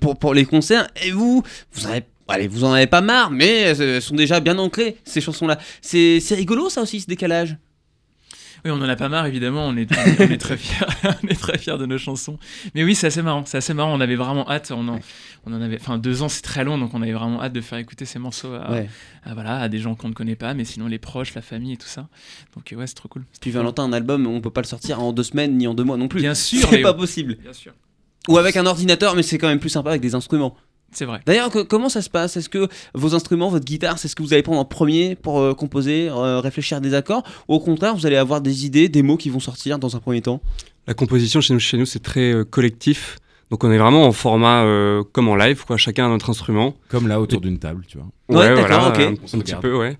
pour 0.00 0.16
pour 0.18 0.34
les 0.34 0.44
concerts. 0.46 0.86
Et 1.04 1.10
vous, 1.10 1.42
vous 1.72 1.86
avez 1.86 2.04
Allez, 2.32 2.46
vous 2.46 2.62
en 2.62 2.72
avez 2.72 2.86
pas 2.86 3.00
marre, 3.00 3.32
mais 3.32 3.58
elles 3.62 4.00
sont 4.00 4.14
déjà 4.14 4.38
bien 4.38 4.56
ancrées, 4.58 4.96
ces 5.04 5.20
chansons-là. 5.20 5.58
C'est 5.80 6.20
c'est 6.20 6.36
rigolo, 6.36 6.68
ça 6.68 6.80
aussi, 6.80 7.00
ce 7.00 7.06
décalage? 7.08 7.56
Oui, 8.64 8.70
on 8.70 8.74
en 8.82 8.88
a 8.88 8.96
pas 8.96 9.08
marre, 9.08 9.26
évidemment. 9.26 9.66
On 9.66 9.76
est, 9.76 9.88
on 10.18 10.22
est 10.24 10.36
très 10.38 10.56
fiers, 10.56 10.86
on 11.24 11.28
est 11.28 11.40
très 11.40 11.56
fiers 11.58 11.78
de 11.78 11.86
nos 11.86 11.98
chansons. 11.98 12.38
Mais 12.74 12.84
oui, 12.84 12.94
c'est 12.94 13.06
assez 13.06 13.22
marrant. 13.22 13.44
C'est 13.46 13.56
assez 13.58 13.74
marrant. 13.74 13.94
On 13.96 14.00
avait 14.00 14.16
vraiment 14.16 14.48
hâte. 14.50 14.72
On 14.74 14.86
en, 14.88 14.98
on 15.46 15.52
en 15.54 15.62
avait, 15.62 15.78
enfin, 15.80 15.98
deux 15.98 16.22
ans, 16.22 16.28
c'est 16.28 16.42
très 16.42 16.64
long, 16.64 16.76
donc 16.78 16.92
on 16.94 17.02
avait 17.02 17.12
vraiment 17.12 17.42
hâte 17.42 17.52
de 17.52 17.60
faire 17.60 17.78
écouter 17.78 18.04
ces 18.04 18.18
morceaux 18.18 18.52
à, 18.54 18.70
Ouais. 18.70 18.88
à, 19.24 19.34
voilà, 19.34 19.58
à 19.60 19.68
des 19.68 19.78
gens 19.78 19.94
qu'on 19.94 20.08
ne 20.08 20.14
connaît 20.14 20.36
pas, 20.36 20.52
mais 20.54 20.64
sinon 20.64 20.86
les 20.86 20.98
proches, 20.98 21.34
la 21.34 21.42
famille 21.42 21.72
et 21.72 21.76
tout 21.78 21.88
ça. 21.88 22.08
Donc 22.54 22.74
ouais, 22.76 22.86
c'est 22.86 22.94
trop 22.94 23.08
cool. 23.08 23.24
Puis 23.40 23.50
Valentin, 23.50 23.84
un 23.84 23.92
album, 23.92 24.26
on 24.26 24.40
peut 24.40 24.50
pas 24.50 24.60
le 24.62 24.66
sortir 24.66 25.00
en 25.02 25.12
deux 25.12 25.22
semaines 25.22 25.56
ni 25.56 25.66
en 25.66 25.74
deux 25.74 25.84
mois 25.84 25.96
non 25.96 26.08
plus. 26.08 26.20
Bien 26.20 26.34
sûr, 26.34 26.68
c'est 26.68 26.82
pas 26.82 26.94
possible. 26.94 27.36
Bien 27.42 27.52
sûr. 27.52 27.72
Ou 28.28 28.36
avec 28.36 28.56
un 28.56 28.66
ordinateur, 28.66 29.14
mais 29.16 29.22
c'est 29.22 29.38
quand 29.38 29.48
même 29.48 29.60
plus 29.60 29.70
sympa 29.70 29.90
avec 29.90 30.02
des 30.02 30.14
instruments. 30.14 30.54
C'est 30.92 31.04
vrai. 31.04 31.20
D'ailleurs, 31.26 31.50
comment 31.68 31.88
ça 31.88 32.02
se 32.02 32.10
passe? 32.10 32.36
Est-ce 32.36 32.48
que 32.48 32.68
vos 32.94 33.14
instruments, 33.14 33.48
votre 33.48 33.64
guitare, 33.64 33.98
c'est 33.98 34.08
ce 34.08 34.16
que 34.16 34.22
vous 34.22 34.32
allez 34.32 34.42
prendre 34.42 34.60
en 34.60 34.64
premier 34.64 35.14
pour 35.14 35.38
euh, 35.40 35.54
composer, 35.54 36.08
euh, 36.10 36.40
réfléchir 36.40 36.78
à 36.78 36.80
des 36.80 36.94
accords? 36.94 37.22
Ou 37.48 37.54
au 37.54 37.60
contraire, 37.60 37.94
vous 37.94 38.06
allez 38.06 38.16
avoir 38.16 38.40
des 38.40 38.66
idées, 38.66 38.88
des 38.88 39.02
mots 39.02 39.16
qui 39.16 39.30
vont 39.30 39.40
sortir 39.40 39.78
dans 39.78 39.94
un 39.96 40.00
premier 40.00 40.20
temps? 40.20 40.40
La 40.86 40.94
composition 40.94 41.40
chez 41.40 41.54
nous, 41.54 41.60
chez 41.60 41.76
nous 41.76 41.86
c'est 41.86 42.02
très 42.02 42.32
euh, 42.32 42.44
collectif. 42.44 43.18
Donc 43.50 43.64
on 43.64 43.70
est 43.72 43.78
vraiment 43.78 44.06
en 44.06 44.12
format 44.12 44.62
euh, 44.64 45.02
comme 45.12 45.28
en 45.28 45.34
live, 45.36 45.64
quoi. 45.64 45.76
Chacun 45.76 46.06
a 46.06 46.08
notre 46.08 46.30
instrument. 46.30 46.74
Comme 46.88 47.08
là 47.08 47.20
autour 47.20 47.40
d'une 47.40 47.58
table, 47.58 47.84
tu 47.88 47.98
vois. 47.98 48.06
Ouais, 48.40 48.54
d'accord, 48.54 48.88
ok. 48.88 49.00
un, 49.00 49.14
On 49.22 49.26
se 49.26 49.36
un 49.36 49.40
petit 49.40 49.54
peu, 49.56 49.76
ouais. 49.76 49.96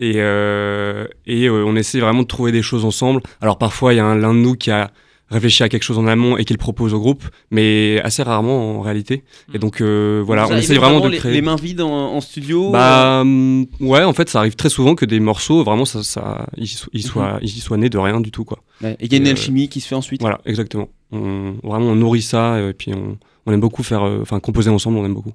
et 0.00 0.14
euh, 0.16 1.06
et 1.26 1.46
euh, 1.46 1.64
on 1.66 1.76
essaie 1.76 2.00
vraiment 2.00 2.22
de 2.22 2.26
trouver 2.26 2.52
des 2.52 2.62
choses 2.62 2.84
ensemble. 2.86 3.20
Alors 3.42 3.58
parfois, 3.58 3.92
il 3.92 3.96
y 3.96 4.00
a 4.00 4.04
un- 4.06 4.16
l'un 4.16 4.32
de 4.32 4.38
nous 4.38 4.54
qui 4.54 4.70
a 4.70 4.90
réfléchi 5.30 5.62
à 5.62 5.68
quelque 5.68 5.82
chose 5.84 5.98
en 5.98 6.06
amont 6.06 6.36
et 6.36 6.44
qui 6.44 6.52
le 6.52 6.58
propose 6.58 6.92
au 6.92 6.98
groupe, 6.98 7.24
mais 7.50 8.00
assez 8.02 8.22
rarement 8.22 8.78
en 8.78 8.80
réalité. 8.80 9.24
Et 9.54 9.58
donc 9.58 9.80
euh, 9.80 10.22
voilà, 10.24 10.48
on 10.48 10.56
essaie 10.56 10.74
vraiment 10.74 11.00
de 11.00 11.08
les, 11.08 11.18
créer. 11.18 11.32
les 11.32 11.42
mains 11.42 11.56
vides 11.56 11.80
en, 11.80 11.88
en 12.14 12.20
studio 12.20 12.68
euh, 12.68 12.72
Bah 12.72 13.20
hum, 13.22 13.66
ouais, 13.80 14.02
en 14.04 14.12
fait, 14.12 14.28
ça 14.28 14.40
arrive 14.40 14.56
très 14.56 14.68
souvent 14.70 14.94
que 14.94 15.04
des 15.04 15.20
morceaux, 15.20 15.62
vraiment, 15.64 15.84
ça, 15.84 16.02
ça, 16.02 16.46
ils, 16.56 16.66
so- 16.66 16.90
ils 16.92 17.02
soient, 17.04 17.38
ils 17.42 17.48
soient 17.48 17.76
nés 17.76 17.88
de 17.90 17.98
rien 17.98 18.20
du 18.20 18.30
tout, 18.30 18.44
quoi. 18.44 18.58
ouais. 18.82 18.96
Et 19.00 19.06
il 19.06 19.12
y 19.12 19.14
a 19.14 19.18
une 19.18 19.26
euh, 19.26 19.30
alchimie 19.30 19.68
qui 19.68 19.80
se 19.80 19.88
fait 19.88 19.94
ensuite. 19.94 20.20
Voilà, 20.20 20.40
exactement. 20.44 20.88
On, 21.12 21.54
vraiment, 21.62 21.86
on 21.86 21.94
nourrit 21.96 22.22
ça 22.22 22.60
et 22.60 22.72
puis 22.72 22.92
on, 22.94 23.16
on 23.46 23.52
aime 23.52 23.60
beaucoup 23.60 23.82
faire, 23.82 24.02
enfin, 24.02 24.40
composer 24.40 24.70
ensemble, 24.70 24.98
on 24.98 25.04
aime 25.04 25.14
beaucoup. 25.14 25.32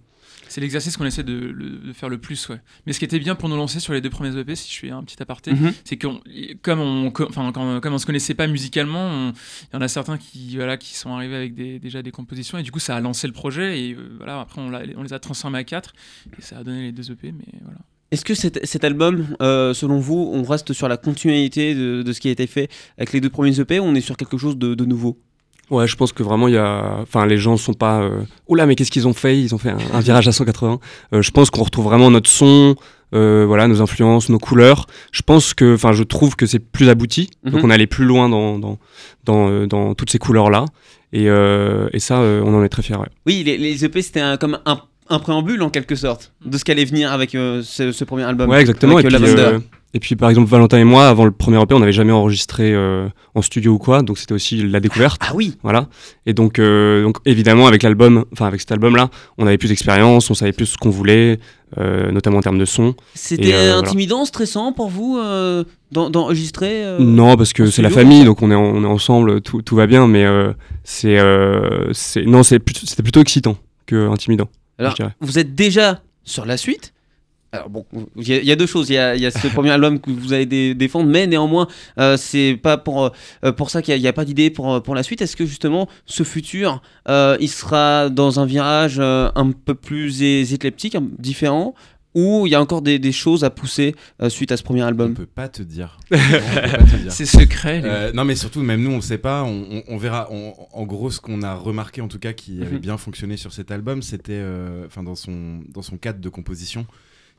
C'est 0.47 0.61
l'exercice 0.61 0.95
qu'on 0.97 1.05
essaie 1.05 1.23
de, 1.23 1.55
faire 1.93 2.09
le 2.09 2.17
plus, 2.17 2.49
ouais. 2.49 2.59
Mais 2.85 2.93
ce 2.93 2.99
qui 2.99 3.05
était 3.05 3.19
bien 3.19 3.35
pour 3.35 3.49
nous 3.49 3.55
lancer 3.57 3.79
sur 3.79 3.93
les 3.93 4.01
deux 4.01 4.09
premiers 4.09 4.37
EP, 4.37 4.55
si 4.55 4.73
je 4.73 4.79
fais 4.79 4.89
un 4.91 5.03
petit 5.03 5.21
aparté, 5.21 5.51
Mhm. 5.53 5.73
c'est 5.83 5.97
qu'on, 5.97 6.21
comme 6.61 6.79
on, 6.79 7.07
enfin, 7.07 7.51
quand- 7.53 7.79
comme 7.81 7.93
on 7.93 7.97
se 7.97 8.05
connaissait 8.05 8.33
pas 8.35 8.47
musicalement, 8.47 9.29
il 9.29 9.73
y 9.73 9.77
en 9.77 9.81
a 9.81 9.87
certains 9.87 10.17
qui, 10.17 10.55
voilà, 10.55 10.77
qui 10.77 10.95
sont 10.95 11.13
arrivés 11.13 11.35
avec 11.35 11.55
des, 11.55 11.79
déjà 11.79 12.01
des 12.01 12.11
compositions 12.11 12.57
et 12.57 12.63
du 12.63 12.71
coup 12.71 12.79
ça 12.79 12.95
a 12.95 13.01
lancé 13.01 13.27
le 13.27 13.33
projet 13.33 13.79
et 13.79 13.93
euh, 13.93 14.13
voilà, 14.17 14.39
après 14.41 14.61
on, 14.61 14.69
les 14.69 15.13
a 15.13 15.19
transformés 15.19 15.59
à 15.59 15.63
quatre 15.63 15.93
et 16.37 16.41
ça 16.41 16.59
a 16.59 16.63
donné 16.63 16.83
les 16.83 16.91
deux 16.91 17.11
EP, 17.11 17.31
mais 17.31 17.45
voilà. 17.63 17.79
Est-ce 18.11 18.23
que 18.23 18.35
cet, 18.35 18.65
cet 18.65 18.83
album, 18.83 19.35
euh, 19.41 19.73
selon 19.73 19.99
vous, 19.99 20.29
on 20.31 20.43
reste 20.43 20.73
sur 20.73 20.87
la 20.87 20.95
continuité 20.97 21.73
de, 21.75 22.01
de 22.03 22.13
ce 22.13 22.19
qui 22.21 22.27
a 22.27 22.31
été 22.31 22.45
fait 22.47 22.69
avec 22.97 23.11
les 23.13 23.19
deux 23.19 23.29
premiers 23.31 23.59
EP 23.59 23.79
ou 23.79 23.83
on 23.83 23.95
est 23.95 24.01
sur 24.01 24.15
quelque 24.15 24.37
chose 24.37 24.57
de, 24.57 24.75
de 24.75 24.85
nouveau? 24.85 25.19
Ouais, 25.71 25.87
je 25.87 25.95
pense 25.95 26.11
que 26.13 26.21
vraiment, 26.23 26.47
il 26.47 26.53
y 26.53 26.57
a, 26.57 26.97
enfin, 27.01 27.25
les 27.25 27.37
gens 27.37 27.57
sont 27.57 27.73
pas, 27.73 28.01
euh, 28.01 28.21
oula, 28.47 28.65
mais 28.65 28.75
qu'est-ce 28.75 28.91
qu'ils 28.91 29.07
ont 29.07 29.13
fait? 29.13 29.39
Ils 29.39 29.55
ont 29.55 29.57
fait 29.57 29.69
un, 29.71 29.77
un 29.93 29.99
virage 29.99 30.27
à 30.27 30.31
180. 30.31 30.79
Euh, 31.13 31.21
je 31.21 31.31
pense 31.31 31.49
qu'on 31.49 31.63
retrouve 31.63 31.85
vraiment 31.85 32.11
notre 32.11 32.29
son, 32.29 32.75
euh, 33.13 33.45
voilà, 33.47 33.67
nos 33.67 33.81
influences, 33.81 34.29
nos 34.29 34.37
couleurs. 34.39 34.85
Je 35.11 35.21
pense 35.23 35.53
que, 35.53 35.73
enfin, 35.75 35.91
je 35.93 36.03
trouve 36.03 36.35
que 36.35 36.45
c'est 36.45 36.59
plus 36.59 36.89
abouti. 36.89 37.29
Donc, 37.43 37.55
Mhm. 37.55 37.61
on 37.65 37.71
est 37.71 37.73
allé 37.75 37.87
plus 37.87 38.05
loin 38.05 38.29
dans, 38.29 38.59
dans, 38.59 38.77
dans, 39.23 39.49
euh, 39.49 39.65
dans 39.67 39.95
toutes 39.95 40.11
ces 40.11 40.19
couleurs-là. 40.19 40.65
Et, 41.13 41.25
et 41.27 41.99
ça, 41.99 42.19
on 42.19 42.53
en 42.53 42.63
est 42.63 42.67
très 42.69 42.81
fiers. 42.81 42.97
ouais. 42.97 43.07
Oui, 43.25 43.43
les, 43.45 43.57
les 43.57 43.85
EP 43.85 44.01
c'était 44.01 44.19
un- 44.19 44.35
comme 44.35 44.59
un, 44.65 44.81
un 45.09 45.19
préambule 45.19 45.61
en 45.63 45.69
quelque 45.69 45.95
sorte 45.95 46.33
de 46.45 46.57
ce 46.57 46.65
qu'allait 46.65 46.83
venir 46.83 47.11
avec 47.13 47.35
euh, 47.35 47.61
ce, 47.63 47.93
ce 47.93 48.03
premier 48.03 48.23
album. 48.23 48.49
Ouais, 48.49 48.59
exactement. 48.59 48.97
Avec, 48.97 49.05
et, 49.13 49.15
puis, 49.15 49.25
euh, 49.39 49.59
et 49.93 49.99
puis, 49.99 50.15
par 50.17 50.29
exemple, 50.29 50.49
Valentin 50.49 50.77
et 50.77 50.83
moi, 50.83 51.07
avant 51.07 51.23
le 51.23 51.31
premier 51.31 51.61
EP, 51.61 51.73
on 51.73 51.79
n'avait 51.79 51.93
jamais 51.93 52.11
enregistré 52.11 52.73
euh, 52.73 53.07
en 53.33 53.41
studio 53.41 53.73
ou 53.73 53.77
quoi. 53.77 54.01
Donc, 54.01 54.17
c'était 54.17 54.33
aussi 54.33 54.57
la 54.67 54.81
découverte. 54.81 55.21
Ah 55.25 55.31
oui 55.33 55.55
Voilà. 55.63 55.87
Et 56.25 56.33
donc, 56.33 56.59
euh, 56.59 57.03
donc 57.03 57.17
évidemment, 57.25 57.65
avec 57.67 57.81
l'album, 57.81 58.25
enfin 58.33 58.45
avec 58.47 58.59
cet 58.59 58.73
album-là, 58.73 59.09
on 59.37 59.47
avait 59.47 59.57
plus 59.57 59.69
d'expérience, 59.69 60.29
on 60.29 60.33
savait 60.33 60.51
plus 60.51 60.65
ce 60.65 60.77
qu'on 60.77 60.89
voulait, 60.89 61.39
euh, 61.77 62.11
notamment 62.11 62.39
en 62.39 62.41
termes 62.41 62.57
de 62.59 62.65
son. 62.65 62.93
C'était 63.13 63.51
voilà. 63.51 63.77
intimidant, 63.77 64.25
stressant 64.25 64.73
pour 64.73 64.89
vous 64.89 65.17
d'en- 65.91 66.09
d'enregistrer 66.09 66.83
non, 66.99 67.37
parce 67.37 67.53
que 67.53 67.67
c'est 67.67 67.81
la 67.81 67.89
famille, 67.89 68.25
donc 68.25 68.41
on 68.41 68.51
est, 68.51 68.55
en- 68.55 68.63
on 68.75 68.83
est 68.83 68.87
ensemble, 68.87 69.39
tout, 69.39 69.61
tout 69.61 69.75
va 69.77 69.87
bien, 69.87 70.07
mais 70.07 70.25
c'est, 70.83 71.15
non, 72.25 72.43
c'était 72.43 72.59
plutôt 73.03 73.21
excitant 73.21 73.57
que 73.85 74.09
intimidant. 74.09 74.49
Alors, 74.77 74.95
vous 75.21 75.39
êtes 75.39 75.55
déjà 75.55 76.01
sur 76.23 76.45
la 76.45 76.57
suite. 76.57 76.91
Alors 77.55 77.69
bon, 77.69 77.85
il 78.15 78.27
y, 78.27 78.33
a- 78.33 78.37
il 78.39 78.45
y 78.45 78.51
a 78.51 78.55
deux 78.55 78.65
choses. 78.65 78.89
Il 78.89 78.93
y 78.93 78.97
a, 78.97 79.15
il 79.15 79.21
y 79.21 79.25
a 79.25 79.31
ce 79.31 79.47
premier 79.47 79.71
album 79.71 79.99
que 79.99 80.11
vous 80.11 80.33
allez 80.33 80.45
dé- 80.45 80.73
défendre, 80.75 81.09
mais 81.09 81.27
néanmoins, 81.27 81.67
euh, 81.99 82.17
c'est 82.17 82.59
pas 82.61 82.77
pour 82.77 83.11
euh, 83.43 83.51
pour 83.51 83.69
ça 83.69 83.81
qu'il 83.81 83.99
n'y 83.99 84.07
a, 84.07 84.13
pas 84.13 84.25
d'idée 84.25 84.49
pour 84.49 84.81
pour 84.83 84.95
la 84.95 85.03
suite. 85.03 85.21
Est-ce 85.21 85.35
que 85.35 85.45
justement 85.45 85.87
ce 86.05 86.23
futur, 86.23 86.81
euh, 87.09 87.37
il 87.39 87.49
sera 87.49 88.09
dans 88.09 88.39
un 88.39 88.45
virage 88.45 88.97
euh, 88.99 89.29
un 89.35 89.51
peu 89.51 89.75
plus 89.75 90.21
éclectique, 90.23 90.97
différent, 91.19 91.73
ou 92.13 92.47
il 92.47 92.51
y 92.51 92.55
a 92.55 92.61
encore 92.61 92.81
des, 92.81 92.97
des 92.97 93.11
choses 93.11 93.43
à 93.43 93.49
pousser 93.49 93.93
euh, 94.21 94.29
suite 94.29 94.51
à 94.53 94.57
ce 94.57 94.63
premier 94.63 94.83
On 94.83 94.87
album. 94.87 95.11
On 95.11 95.15
peut 95.15 95.25
pas 95.25 95.49
te 95.49 95.61
dire. 95.61 95.97
C'est 97.09 97.25
secret. 97.25 97.81
les- 97.81 97.87
Euh, 97.89 98.11
non 98.13 98.23
mais 98.25 98.35
surtout 98.35 98.61
même 98.61 98.81
nous 98.81 98.91
on 98.91 99.01
sait 99.01 99.17
pas 99.17 99.43
on, 99.43 99.65
on- 99.71 99.83
on 99.89 99.97
verra 99.97 100.29
On- 100.31 100.53
en 100.71 100.83
gros 100.85 101.11
ce 101.11 101.19
qu'on 101.19 101.41
a 101.43 101.53
remarqué 101.53 102.01
en 102.01 102.07
tout 102.07 102.19
cas 102.19 102.33
qui 102.33 102.61
avait 102.61 102.75
Mhm. 102.75 102.79
bien 102.79 102.97
fonctionné 102.97 103.37
sur 103.37 103.51
cet 103.53 103.69
album 103.71 104.01
c'était 104.01 104.31
euh, 104.33 104.85
enfin 104.85 105.03
dans 105.03 105.15
son 105.15 105.59
dans 105.73 105.81
son 105.81 105.97
cadre 105.97 106.19
de 106.19 106.29
composition 106.29 106.85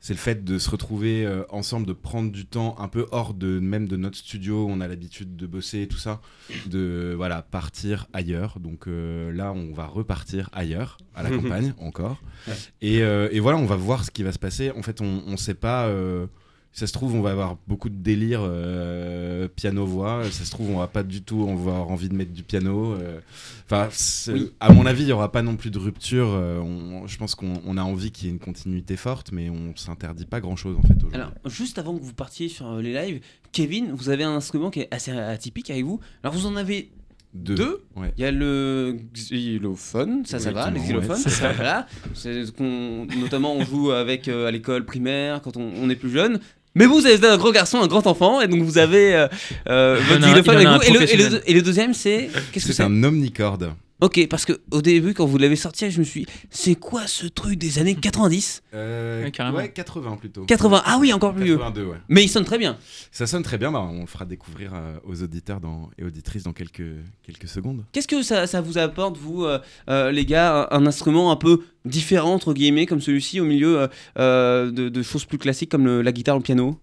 c'est 0.01 0.13
le 0.13 0.19
fait 0.19 0.45
de 0.45 0.59
se 0.59 0.71
retrouver 0.71 1.25
euh, 1.27 1.43
ensemble 1.51 1.87
de 1.87 1.93
prendre 1.93 2.31
du 2.31 2.47
temps 2.47 2.77
un 2.79 2.89
peu 2.89 3.07
hors 3.11 3.35
de 3.35 3.59
même 3.59 3.89
de 3.89 3.97
notre 3.97 4.17
studio 4.17 4.65
où 4.65 4.69
on 4.71 4.81
a 4.81 4.89
l'habitude 4.89 5.37
de 5.37 5.47
bosser 5.47 5.83
et 5.83 5.89
tout 5.89 5.99
ça 5.99 6.21
de 6.67 7.15
voilà 7.17 7.43
partir 7.43 8.07
ailleurs. 8.13 8.61
Donc 8.61 8.87
euh, 8.87 9.33
là 9.33 9.53
on 9.53 9.73
va 9.73 9.87
repartir 9.87 10.49
ailleurs 10.53 10.99
à 11.15 11.23
la 11.23 11.31
campagne 11.37 11.75
encore. 11.79 12.19
Ouais. 12.47 12.55
et, 12.83 13.03
euh, 13.03 13.29
et 13.33 13.41
voilà 13.41 13.59
on 13.59 13.67
va 13.67 13.77
voir 13.77 14.05
ce 14.05 14.11
qui 14.11 14.23
va 14.23 14.33
se 14.33 14.39
passer. 14.39 14.71
En 14.71 14.83
fait 14.83 15.01
on, 15.01 15.23
on 15.27 15.37
sait 15.37 15.55
pas 15.55 15.89
ça 16.79 16.87
se 16.87 16.93
trouve, 16.93 17.15
on 17.15 17.23
va 17.23 17.31
avoir 17.31 17.57
beaucoup 17.67 17.89
de 17.89 17.95
délire 17.97 18.41
euh, 18.43 19.49
piano-voix. 19.49 20.23
Ça 20.31 20.45
se 20.45 20.51
trouve, 20.51 20.71
on 20.71 20.79
va 20.79 20.89
pas 20.89 21.03
du 21.03 21.23
tout 21.23 21.49
avoir 21.51 21.91
envie 21.91 22.11
de 22.11 22.15
mettre 22.15 22.33
du 22.33 22.43
piano. 22.43 22.93
euh. 22.93 23.19
Enfin, 23.65 23.89
Oui. 24.33 24.53
à 24.61 24.71
mon 24.73 24.85
avis, 24.85 25.05
il 25.05 25.09
y 25.09 25.13
aura 25.13 25.33
pas 25.33 25.41
non 25.41 25.57
plus 25.57 25.71
de 25.71 25.79
rupture. 25.79 26.29
euh, 26.29 26.59
on- 26.59 27.07
je 27.07 27.17
pense 27.17 27.35
qu'on 27.35 27.63
on 27.67 27.79
a 27.79 27.83
envie 27.83 28.11
qu'il 28.11 28.27
y 28.27 28.29
ait 28.29 28.33
une 28.35 28.39
continuité 28.39 28.97
forte, 28.97 29.33
mais 29.33 29.49
on 29.49 29.75
s'interdit 29.75 30.27
pas 30.27 30.41
grand-chose 30.41 30.77
en 30.77 30.83
fait 30.83 30.95
aujourd'hui. 30.99 31.15
Alors, 31.15 31.33
juste 31.47 31.79
avant 31.79 31.97
que 31.97 32.03
vous 32.03 32.13
partiez 32.13 32.49
sur 32.51 32.77
les 32.77 32.93
lives, 32.93 33.21
Kevin, 33.53 33.93
vous 33.93 34.11
avez 34.11 34.25
un 34.25 34.35
instrument 34.37 34.71
qui 34.71 34.81
est 34.81 34.89
assez 34.95 35.13
atypique 35.13 35.71
avec 35.71 35.85
vous. 35.85 35.99
Alors, 36.23 36.35
vous 36.35 36.45
en 36.45 36.57
avez 36.57 36.91
deux 37.35 37.83
Ouais. 37.97 38.13
Il 38.17 38.23
y 38.23 38.25
a 38.25 38.31
le 38.31 38.97
xylophone, 39.15 40.25
ça, 40.25 40.39
ça 40.39 40.53
va, 40.53 40.71
le 40.71 40.77
Exactement, 40.79 41.01
xylophone, 41.03 41.25
ouais, 41.25 41.31
ça, 41.31 41.53
voilà. 41.53 41.87
C'est 42.15 42.47
ce 42.47 42.53
qu'on, 42.53 43.07
notamment, 43.21 43.55
on 43.55 43.65
joue 43.65 43.91
avec 43.91 44.29
euh, 44.29 44.47
à 44.47 44.51
l'école 44.51 44.85
primaire 44.87 45.43
quand 45.43 45.57
on, 45.57 45.71
on 45.83 45.91
est 45.91 45.97
plus 45.97 46.11
jeune. 46.11 46.41
Mais 46.77 46.85
vous 46.85 47.07
êtes 47.07 47.25
un 47.25 47.39
grand 47.39 47.53
garçon, 47.53 47.81
un 47.81 47.87
grand 47.87 48.07
enfant, 48.07 48.43
et 48.43 48.49
donc 48.49 48.63
vous 48.63 48.77
avez 48.77 49.15
euh, 49.15 49.29
euh, 49.67 49.99
votre 50.09 50.21
xylophone 50.21 50.57
avec 50.57 50.69
vous. 50.69 50.75
un 50.75 50.81
Et 50.81 50.91
le, 50.91 50.91
et, 50.91 50.93
le, 50.93 51.07
professionnel. 51.07 51.43
et 51.47 51.55
le 51.55 51.63
deuxième, 51.63 51.95
c'est. 51.95 52.29
Qu'est-ce 52.53 52.67
que 52.67 52.73
C'est 52.73 52.77
c'est 52.77 52.83
un 52.83 53.03
omnicorde. 53.03 53.73
Ok, 54.03 54.27
parce 54.29 54.45
que 54.45 54.53
au 54.73 54.83
début, 54.83 55.15
quand 55.15 55.25
vous 55.25 55.39
l'avez 55.39 55.57
sorti, 55.57 55.91
je 55.91 55.99
me 56.01 56.05
suis 56.05 56.27
dit, 56.27 56.33
c'est 56.51 56.75
quoi 56.75 57.07
ce 57.07 57.27
truc 57.27 57.59
des 57.59 57.79
années 57.79 57.95
90 57.95 58.63
Euh, 58.75 59.25
Ouais, 59.25 59.31
carrément. 59.31 59.57
ouais, 59.57 59.71
80 59.73 60.17
plutôt. 60.19 60.45
80 60.45 60.83
Ah 60.85 60.99
oui, 61.01 61.15
encore 61.15 61.33
plus 61.35 61.45
vieux. 61.45 61.57
82, 61.57 61.85
ouais. 61.87 61.97
Mais 62.11 62.23
il 62.23 62.29
sonne 62.29 62.45
très 62.45 62.59
bien. 62.59 62.77
Ça 63.11 63.27
sonne 63.27 63.43
très 63.43 63.57
bien, 63.57 63.73
bah, 63.73 63.81
on 63.81 64.01
le 64.03 64.07
fera 64.07 64.27
découvrir 64.27 64.73
euh, 64.75 64.99
aux 65.05 65.23
auditeurs 65.23 65.61
dans- 65.61 65.89
et 65.99 66.05
auditrices 66.05 66.43
dans 66.43 66.53
quelques, 66.53 66.83
quelques 67.23 67.49
secondes. 67.49 67.85
Qu'est-ce 67.93 68.09
que 68.09 68.23
ça, 68.23 68.47
ça 68.47 68.61
vous 68.61 68.77
apporte, 68.77 69.17
vous, 69.17 69.45
euh, 69.45 69.61
euh, 69.89 70.11
les 70.13 70.27
gars, 70.27 70.69
un, 70.71 70.83
un 70.83 70.87
instrument 70.87 71.33
un 71.33 71.37
peu 71.37 71.63
différent, 71.87 72.35
entre 72.35 72.53
guillemets, 72.53 72.85
comme 72.85 73.01
celui-ci, 73.01 73.41
au 73.41 73.45
milieu 73.45 73.89
de, 74.17 74.71
de 74.91 75.03
choses 75.03 75.25
plus 75.25 75.39
classiques 75.39 75.71
comme 75.71 75.87
le- 75.87 76.03
la 76.03 76.13
guitare, 76.13 76.37
le 76.37 76.43
piano? 76.43 76.79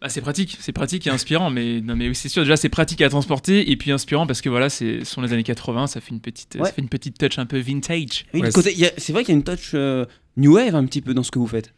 Bah, 0.00 0.08
c'est 0.08 0.20
pratique, 0.20 0.56
c'est 0.60 0.70
pratique 0.72 1.06
et 1.08 1.10
inspirant, 1.10 1.50
mais 1.50 1.80
non 1.80 1.96
mais 1.96 2.14
c'est 2.14 2.28
sûr 2.28 2.42
déjà 2.44 2.56
c'est 2.56 2.68
pratique 2.68 3.00
à 3.02 3.08
transporter 3.08 3.70
et 3.72 3.76
puis 3.76 3.90
inspirant 3.90 4.28
parce 4.28 4.40
que 4.40 4.48
voilà 4.48 4.68
c'est 4.70 5.00
ce 5.00 5.04
sont 5.06 5.20
les 5.22 5.32
années 5.32 5.42
80, 5.42 5.88
ça 5.88 6.00
fait 6.00 6.10
une 6.12 6.20
petite 6.20 6.54
Ouais. 6.54 6.66
ça 6.66 6.72
fait 6.72 6.82
une 6.82 6.88
petite 6.88 7.18
touch 7.18 7.36
un 7.38 7.46
peu 7.46 7.58
vintage. 7.58 8.24
Oui, 8.32 8.42
Ouais, 8.42 8.50
C'est 8.52 9.12
vrai 9.12 9.24
qu'il 9.24 9.32
y 9.34 9.36
a 9.36 9.38
une 9.38 9.42
touch 9.42 9.72
euh, 9.74 10.04
new 10.36 10.54
wave 10.54 10.76
un 10.76 10.84
petit 10.86 11.00
peu 11.02 11.14
dans 11.14 11.24
ce 11.24 11.32
que 11.32 11.40
vous 11.40 11.48
faites. 11.48 11.74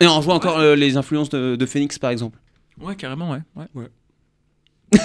Et 0.00 0.06
on 0.06 0.16
rejoint 0.16 0.34
encore 0.34 0.58
euh, 0.58 0.74
les 0.74 0.96
influences 0.96 1.28
de, 1.28 1.54
de 1.54 1.66
Phoenix, 1.66 1.98
par 1.98 2.10
exemple. 2.10 2.38
Ouais 2.80 2.96
carrément 2.96 3.30
ouais. 3.32 3.40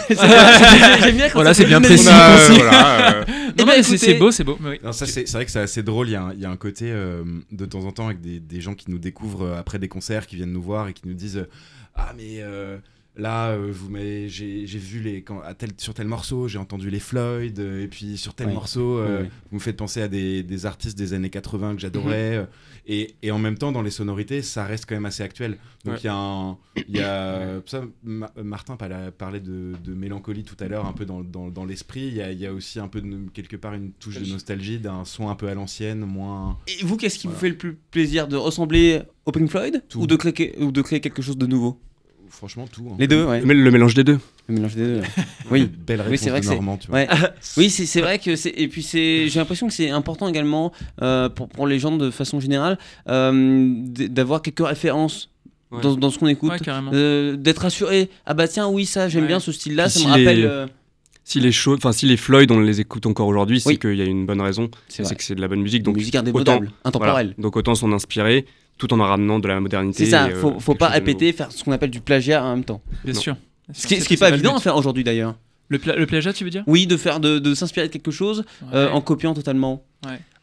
J'aime 0.09 0.17
bien 1.15 1.27
quand 1.27 1.33
Voilà, 1.35 1.53
c'est 1.53 1.65
bien 1.65 1.81
précis. 1.81 2.05
Voilà, 2.05 3.17
euh, 3.19 3.25
Non, 3.57 3.65
ben, 3.65 3.83
c'est- 3.83 4.13
beau, 4.15 4.31
c'est 4.31 4.43
beau. 4.43 4.57
oui. 4.63 4.79
C'est 4.91 5.05
c'est 5.07 5.31
vrai 5.31 5.45
que 5.45 5.51
c'est 5.51 5.59
assez 5.59 5.83
drôle. 5.83 6.07
Il 6.07 6.11
y 6.11 6.15
a 6.15 6.23
un, 6.23 6.33
il 6.33 6.39
y 6.39 6.45
a 6.45 6.49
un 6.49 6.55
côté 6.57 6.85
euh, 6.91 7.23
de 7.51 7.65
temps 7.65 7.83
en 7.85 7.91
temps 7.91 8.05
avec 8.07 8.21
des, 8.21 8.39
des 8.39 8.61
gens 8.61 8.75
qui 8.75 8.89
nous 8.91 8.99
découvrent 8.99 9.55
après 9.57 9.79
des 9.79 9.87
concerts, 9.87 10.27
qui 10.27 10.35
viennent 10.35 10.51
nous 10.51 10.61
voir 10.61 10.87
et 10.87 10.93
qui 10.93 11.03
nous 11.07 11.13
disent 11.13 11.37
euh, 11.37 11.49
ah 11.97 12.13
mais 12.15 12.37
euh, 12.41 12.77
là 13.15 13.49
euh, 13.49 13.69
vous 13.71 13.89
m'avez- 13.89 14.29
j'ai 14.29 14.65
vu 14.65 15.01
les 15.01 15.23
quand, 15.23 15.41
à 15.41 15.53
tel, 15.53 15.71
sur 15.77 15.93
tel 15.93 16.07
morceau 16.07 16.47
j'ai 16.47 16.59
entendu 16.59 16.89
les 16.89 16.99
Floyd 16.99 17.59
euh, 17.59 17.83
et 17.83 17.87
puis 17.87 18.17
sur 18.17 18.33
tel 18.35 18.47
morceau 18.53 18.97
euh, 18.99 19.23
vous 19.51 19.57
me 19.57 19.61
faites 19.61 19.77
penser 19.77 20.01
à 20.01 20.07
des, 20.07 20.43
des 20.43 20.65
artistes 20.65 20.97
des 20.97 21.13
années 21.13 21.29
80 21.31 21.75
que 21.75 21.81
j'adorais 21.81 22.39
Mhm. 22.41 22.47
Et, 22.87 23.15
et 23.21 23.31
en 23.31 23.37
même 23.39 23.57
temps 23.57 23.71
dans 23.71 23.81
les 23.81 23.91
sonorités 23.91 24.41
ça 24.41 24.65
reste 24.65 24.85
quand 24.87 24.95
même 24.95 25.05
assez 25.05 25.21
actuel. 25.23 25.57
Donc 25.85 25.95
Ouais. 25.95 25.99
il 26.03 26.05
y 26.05 26.09
a 26.09 26.15
un 26.15 26.57
y 26.89 26.99
a 26.99 27.61
ça 27.65 27.83
Ma- 28.03 28.31
Martin 28.43 28.75
parlait, 28.77 29.39
de, 29.39 29.73
de 29.83 29.93
mélancolie 29.93 30.43
tout 30.43 30.55
à 30.59 30.67
l'heure 30.67 30.85
un 30.85 30.93
peu 30.93 31.05
dans, 31.05 31.21
dans, 31.21 31.49
dans 31.49 31.65
l'esprit. 31.65 32.07
Il 32.07 32.13
y 32.15 32.21
a, 32.21 32.31
il 32.31 32.39
y 32.39 32.45
a 32.45 32.53
aussi 32.53 32.79
un 32.79 32.87
peu 32.87 33.01
de, 33.01 33.29
quelque 33.33 33.55
part 33.57 33.73
une 33.73 33.91
touche 33.91 34.19
de 34.19 34.25
nostalgie 34.31 34.79
d'un 34.79 35.05
son 35.05 35.29
un 35.29 35.35
peu 35.35 35.47
à 35.47 35.53
l'ancienne, 35.53 35.99
moins. 35.99 36.57
Et 36.67 36.83
vous, 36.83 36.97
qu'est-ce 36.97 37.19
qui 37.19 37.27
vous 37.27 37.35
fait 37.35 37.49
le 37.49 37.57
plus 37.57 37.77
plaisir 37.91 38.27
De 38.27 38.35
ressembler 38.35 39.01
au 39.25 39.31
Pink 39.31 39.49
Floyd 39.49 39.83
Tout. 39.89 40.01
ou 40.01 40.07
de, 40.07 40.15
créer, 40.15 40.55
ou 40.61 40.71
de 40.71 40.81
créer 40.81 40.99
quelque 41.01 41.21
chose 41.21 41.37
de 41.37 41.45
nouveau? 41.45 41.79
Franchement, 42.29 42.67
tout. 42.71 42.83
hein. 42.91 42.95
Les 42.99 43.07
deux, 43.07 43.23
ouais. 43.25 43.41
Le, 43.41 43.53
le 43.53 43.71
mélange 43.71 43.93
des 43.93 44.03
deux. 44.03 44.19
Le 44.47 44.55
mélange 44.55 44.75
des 44.75 44.85
deux. 44.85 45.01
Oui. 45.51 45.69
Belle 45.87 45.99
Oui, 45.99 46.03
réponse 46.05 46.19
c'est 46.19 46.29
vrai 46.29 46.39
de 46.39 46.45
que 46.45 46.49
c'est- 46.49 46.55
Normand, 46.55 46.77
tu 46.77 46.87
vois. 46.87 46.97
Ouais. 46.99 47.07
oui, 47.57 47.69
c'est 47.69 47.85
c'est 47.85 48.01
vrai 48.01 48.19
que 48.19 48.35
c'est. 48.35 48.53
Et 48.55 48.67
puis, 48.67 48.83
c'est 48.83 49.27
j'ai 49.29 49.39
l'impression 49.39 49.67
que 49.67 49.73
c'est 49.73 49.89
important 49.89 50.27
également 50.27 50.71
euh, 51.01 51.29
pour, 51.29 51.47
pour 51.49 51.67
les 51.67 51.79
gens 51.79 51.95
de 51.95 52.11
façon 52.11 52.39
générale 52.39 52.77
euh, 53.09 53.73
d'avoir 54.09 54.41
quelques 54.41 54.65
références 54.65 55.29
Ouais. 55.69 55.81
dans, 55.81 55.95
dans 55.97 56.09
ce 56.09 56.17
qu'on 56.17 56.27
écoute. 56.27 56.49
Ouais, 56.51 56.59
carrément. 56.59 56.91
Euh, 56.93 57.35
D'être 57.35 57.65
assuré, 57.65 58.09
ah 58.25 58.33
bah 58.33 58.47
tiens, 58.47 58.69
oui, 58.69 58.85
ça, 58.85 59.09
j'aime 59.09 59.23
Ouais. 59.23 59.27
bien 59.27 59.41
ce 59.41 59.51
style-là, 59.51 59.89
ça 59.89 59.99
si 59.99 60.05
me 60.05 60.11
rappelle. 60.11 60.37
les- 60.39 60.45
euh, 60.45 60.65
Si 61.25 61.41
les 61.41 61.51
choses, 61.51 61.75
enfin 61.79 61.91
si 61.91 62.05
les 62.05 62.15
Floyd, 62.15 62.49
on 62.51 62.61
les 62.61 62.79
écoute 62.79 63.05
encore 63.05 63.27
aujourd'hui, 63.27 63.59
c'est 63.59 63.67
Oui. 63.71 63.77
qu'il 63.77 63.95
y 63.95 64.01
a 64.01 64.05
une 64.05 64.25
bonne 64.25 64.39
raison. 64.39 64.69
C'est 64.87 65.03
vrai. 65.03 65.09
C'est 65.09 65.15
que 65.17 65.23
c'est 65.25 65.35
de 65.35 65.41
la 65.41 65.49
bonne 65.49 65.61
musique. 65.61 65.83
Donc, 65.83 65.95
Donc 65.95 65.99
musique 65.99 66.15
indémodable, 66.15 66.71
intemporelle. 66.85 67.35
Donc 67.37 67.57
autant 67.57 67.75
s'en 67.75 67.91
inspirer, 67.91 68.45
tout 68.77 68.93
en 68.93 68.99
en 68.99 69.05
ramenant 69.05 69.39
de 69.39 69.47
la 69.47 69.59
modernité. 69.59 70.05
C'est 70.05 70.11
ça, 70.11 70.29
et, 70.29 70.33
euh, 70.33 70.39
faut, 70.39 70.59
faut 70.59 70.75
pas 70.75 70.87
répéter, 70.89 71.31
faire 71.33 71.51
ce 71.51 71.63
qu'on 71.63 71.71
appelle 71.71 71.89
du 71.91 72.01
plagiat 72.01 72.43
en 72.43 72.55
même 72.55 72.63
temps. 72.63 72.81
Bien 73.03 73.13
Non. 73.13 73.19
sûr. 73.19 73.35
Ce 73.73 73.85
qui, 73.87 73.95
ce 73.95 74.01
C'est- 74.01 74.07
qui 74.07 74.13
est 74.13 74.17
pas 74.17 74.29
le 74.29 74.35
évident 74.35 74.51
but. 74.53 74.57
à 74.57 74.61
faire 74.61 74.75
aujourd'hui 74.77 75.03
d'ailleurs. 75.03 75.35
Le, 75.69 75.79
pla- 75.79 75.95
le 75.97 76.05
plagiat, 76.05 76.31
tu 76.31 76.43
veux 76.45 76.49
dire? 76.49 76.63
Oui, 76.67 76.87
de 76.87 76.95
faire, 76.95 77.19
de, 77.19 77.39
de 77.39 77.53
s'inspirer 77.53 77.87
de 77.87 77.91
quelque 77.91 78.11
chose 78.11 78.45
euh, 78.73 78.85
Ouais. 78.87 78.91
en 78.93 79.01
copiant 79.01 79.33
totalement. 79.33 79.83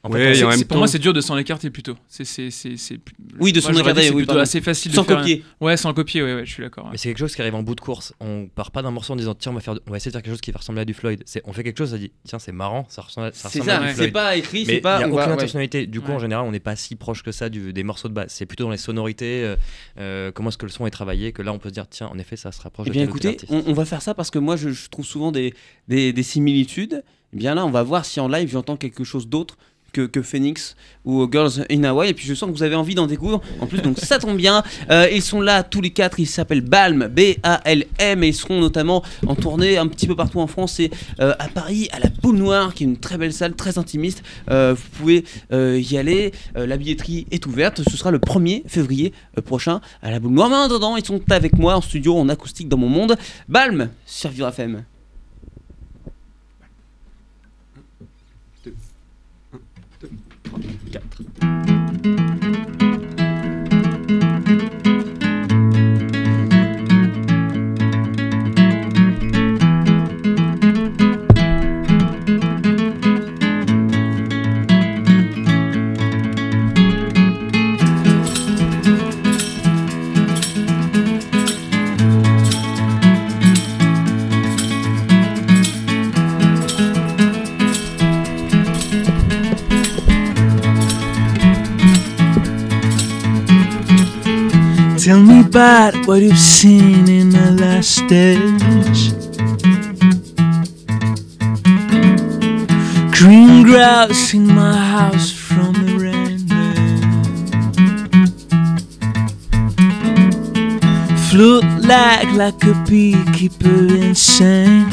En 0.07 0.11
fait, 0.13 0.45
en 0.45 0.49
même 0.51 0.65
pour 0.65 0.77
moi, 0.77 0.87
c'est 0.87 0.99
dur 0.99 1.13
de 1.15 1.21
s'en 1.23 1.37
écarter 1.39 1.71
plutôt. 1.71 1.97
C'est, 2.09 2.25
c'est, 2.27 2.51
c'est, 2.51 2.77
c'est- 2.77 3.01
Oui, 3.41 3.53
de 3.53 3.61
s'en 3.61 3.73
écarter, 3.73 4.03
C'est 4.03 4.11
oui, 4.11 4.25
plutôt 4.25 4.39
assez 4.39 4.61
facile 4.61 4.93
Sans 4.93 5.01
de 5.03 5.07
faire. 5.07 5.19
copier. 5.21 5.43
Ouais, 5.63 5.77
sans 5.79 5.95
copier, 5.95 6.23
ouais, 6.23 6.35
ouais, 6.35 6.45
je 6.47 6.53
suis 6.53 6.63
d'accord. 6.63 6.85
ouais. 6.85 6.91
Mais 6.93 6.99
c'est 6.99 7.09
quelque 7.09 7.19
chose 7.19 7.35
qui 7.35 7.41
arrive 7.41 7.55
en 7.55 7.63
bout 7.63 7.75
de 7.75 7.81
course. 7.81 8.13
On 8.21 8.47
part 8.55 8.71
pas 8.71 8.83
d'un 8.83 8.91
morceau 8.91 9.15
en 9.15 9.17
disant 9.17 9.35
tiens 9.35 9.53
on 9.53 9.55
va 9.55 9.61
faire, 9.63 9.75
on 9.87 9.91
va 9.91 9.97
essayer 9.97 10.11
de 10.11 10.15
faire 10.17 10.23
quelque 10.23 10.33
chose 10.35 10.41
qui 10.43 10.51
va 10.53 10.59
ressembler 10.59 10.83
à 10.83 10.85
du 10.85 10.93
Floyd. 10.93 11.23
C'est 11.25 11.41
on 11.47 11.55
fait 11.55 11.65
quelque 11.65 11.79
chose, 11.79 11.91
ça 11.93 11.99
dit 11.99 12.13
tiens 12.25 12.39
c'est 12.39 12.53
marrant, 12.53 12.85
ça 12.91 13.01
ressemble, 13.01 13.29
à- 13.29 13.33
ça 13.33 13.49
C'est 13.49 13.61
ressemble 13.61 13.85
à 13.87 13.95
ça, 13.95 14.03
c'est 14.03 14.11
pas 14.11 14.37
écrit, 14.37 14.61
Mais 14.61 14.65
c'est 14.67 14.75
il 14.77 14.83
pas. 14.83 14.99
n'y 14.99 15.05
a 15.05 15.09
aucune 15.09 15.17
va- 15.21 15.33
intentionnalité. 15.33 15.87
Du 15.87 16.01
coup, 16.03 16.09
Ouais. 16.11 16.17
en 16.17 16.19
général, 16.21 16.45
on 16.47 16.53
n'est 16.53 16.61
pas 16.61 16.77
si 16.77 16.97
proche 16.97 17.23
que 17.23 17.33
ça 17.33 17.49
du- 17.49 17.73
des 17.73 17.83
morceaux 17.83 18.09
de 18.09 18.15
base. 18.15 18.27
C'est 18.29 18.45
plutôt 18.47 18.65
dans 18.65 18.71
les 18.71 18.77
sonorités, 18.77 19.43
euh, 19.45 19.57
euh, 19.99 20.33
comment 20.33 20.51
est-ce 20.51 20.59
que 20.59 20.67
le 20.67 20.71
son 20.73 20.87
est 20.87 20.91
travaillé, 20.91 21.33
que 21.33 21.41
là, 21.41 21.51
on 21.53 21.59
peut 21.59 21.71
se 21.71 21.75
dire, 21.75 21.89
tiens, 21.89 22.09
en 22.13 22.19
effet, 22.19 22.37
ça 22.37 22.53
se 22.53 22.61
rapproche 22.61 22.87
Eh 22.89 22.91
de 22.91 22.95
bien 22.95 23.05
écoutez, 23.05 23.39
on, 23.49 23.73
va 23.73 23.87
faire 23.87 24.03
ça 24.03 24.13
parce 24.15 24.31
que 24.31 24.39
moi 24.39 24.57
je, 24.57 24.69
trouve 24.91 25.07
souvent 25.07 25.33
des, 25.33 25.55
des, 25.89 26.13
des 26.13 26.23
similitudes. 26.23 27.03
Eh 27.33 27.37
bien 27.37 27.55
là, 27.55 27.65
on 27.67 27.71
va 27.71 27.83
voir 27.83 28.05
si 28.05 28.21
en 28.21 28.29
live 28.29 28.49
j'entends 28.51 28.77
quelque 28.77 29.03
chose 29.03 29.27
d'autre 29.29 29.57
que, 29.95 30.23
Phoenix 30.23 30.77
ou 31.05 31.29
Girls 31.31 31.65
in 31.71 31.85
Hawaii. 31.85 32.11
Et 32.11 32.15
puis 32.15 32.27
je 32.27 32.35
sens 32.35 32.51
que 32.51 32.55
vous 32.55 32.63
avez 32.63 32.75
envie 32.75 32.95
d'en 32.95 33.07
découvrir. 33.07 33.41
En 33.61 33.67
plus, 33.67 33.83
donc 33.83 33.99
ça 33.99 34.19
tombe 34.19 34.37
bien. 34.37 34.63
Euh, 34.91 35.09
ils 35.13 35.23
sont 35.23 35.41
là 35.41 35.63
tous 35.63 35.81
les 35.81 35.91
quatre. 35.91 36.21
Ils 36.21 36.27
s'appellent 36.27 36.63
Balm, 36.63 37.09
B-A-L-M. 37.09 38.25
Et 38.25 38.29
ils 38.29 38.35
seront 38.35 38.61
notamment 38.61 39.03
en 39.27 39.35
tournée 39.35 39.77
un 39.77 39.87
petit 39.87 40.07
peu 40.07 40.17
partout 40.17 40.41
en 40.41 40.47
France 40.47 40.79
et 40.81 40.91
euh, 41.21 41.35
à 41.39 41.49
Paris, 41.49 41.89
à 41.93 41.99
la 41.99 42.09
Boule 42.09 42.37
Noire, 42.37 42.75
qui 42.75 42.85
est 42.85 42.87
une 42.87 42.97
très 42.97 43.19
belle 43.19 43.33
salle, 43.33 43.55
très 43.55 43.79
intimiste. 43.79 44.23
Euh, 44.51 44.75
vous 44.75 44.99
pouvez 44.99 45.25
y 45.53 45.99
aller. 45.99 46.33
La 46.55 46.77
billetterie 46.77 47.27
est 47.31 47.47
ouverte. 47.47 47.83
Ce 47.89 47.97
sera 47.97 48.11
le 48.11 48.19
1er 48.19 48.63
février 48.67 49.13
prochain 49.45 49.81
à 50.03 50.11
la 50.11 50.21
Boule 50.21 50.33
Noire. 50.33 50.49
Mais 50.49 50.57
en 50.57 50.63
attendant, 50.63 50.97
ils 50.97 51.05
sont 51.05 51.21
avec 51.31 51.59
moi 51.59 51.77
en 51.77 51.81
studio, 51.81 52.17
en 52.17 52.29
acoustique 52.29 52.69
dans 52.69 52.79
mon 52.79 52.89
monde. 52.89 53.17
Balm 53.49 53.91
sur 54.07 54.31
Vivre. 54.31 54.45
About 95.55 95.95
what 96.09 96.21
you've 96.21 96.37
seen 96.37 97.09
in 97.09 97.31
the 97.31 97.53
last 97.61 97.91
stage. 97.91 99.13
Green 103.17 103.63
grouse 103.63 104.35
in 104.35 104.49
my 104.49 104.77
house 104.77 105.31
from 105.31 105.73
the 105.75 105.95
rain. 106.03 106.41
Float 111.31 111.65
like 111.85 112.33
like 112.33 112.61
a 112.65 112.75
beekeeper 112.89 113.95
insane. 113.95 114.91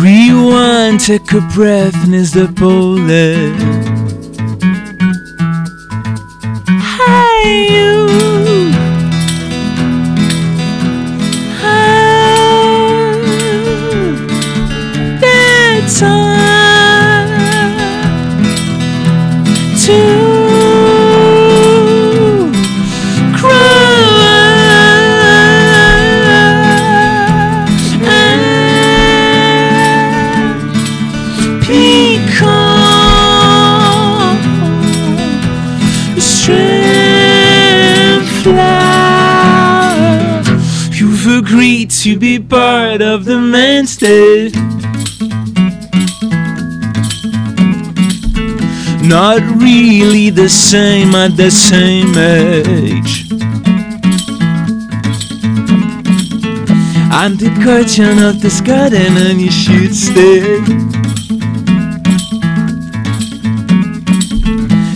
Rewind, 0.00 1.00
take 1.00 1.32
a 1.32 1.40
breath, 1.52 2.04
and 2.04 2.14
is 2.14 2.34
the 2.34 2.46
bullet. 2.46 3.77
Time 15.88 17.28
to. 19.78 20.28
Peacock 33.38 34.38
strength 36.18 36.68
flower. 38.42 39.92
You've 40.92 41.26
agreed 41.26 41.90
to 41.90 42.18
be 42.18 42.38
part 42.38 43.00
of 43.02 43.24
the 43.24 43.38
mainstay. 43.38 44.50
Not 49.08 49.40
really 49.62 50.28
the 50.28 50.48
same 50.48 51.14
at 51.14 51.34
the 51.36 51.50
same 51.50 52.16
age. 52.16 53.24
I'm 57.10 57.36
the 57.36 57.50
guardian 57.64 58.18
of 58.22 58.42
this 58.42 58.60
garden 58.60 59.16
and 59.16 59.40
you 59.40 59.50
should 59.50 59.94
stay. 59.94 60.60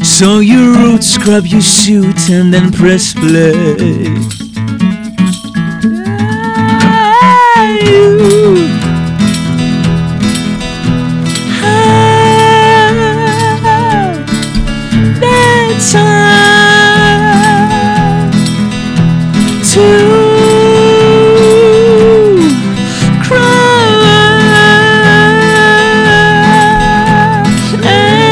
So 0.05 0.41
you 0.41 0.75
root 0.75 1.03
scrub 1.03 1.47
your 1.47 1.63
suit 1.63 2.29
and 2.31 2.53
then 2.53 2.71
press 2.71 3.15
play. 3.15 4.42
Time 15.91 17.23
to 19.65 19.87
cry 23.21 23.89
and 27.85 28.23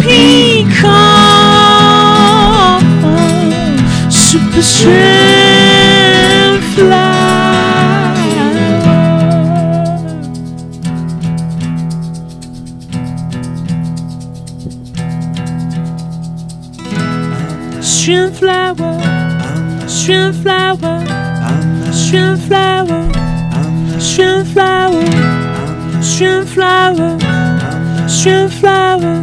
peacock 0.00 1.28
super 4.10 4.62
stream 20.08 20.32
flower, 20.32 21.04
stream 21.92 22.34
flower, 22.38 23.12
stream 24.00 24.42
flower, 24.42 25.04
stream 26.00 26.46
flower, 26.46 27.18
stream 28.08 28.48
flower, 28.48 29.22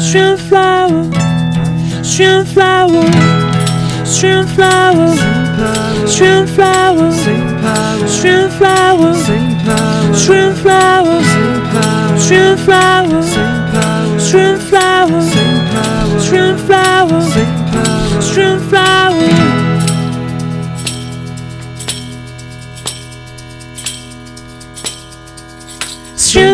stream 0.00 0.36
flower, 0.38 1.04
stream 2.02 2.44
flower, 2.46 3.04
stream 4.06 4.46
flower, 4.46 5.14
stream 6.06 6.46
flower, 6.46 7.12
stream 8.08 8.48
flower, 8.48 9.14
stream 10.16 10.54
flower, 10.54 11.22
stream 12.16 12.56
flower, 12.56 13.22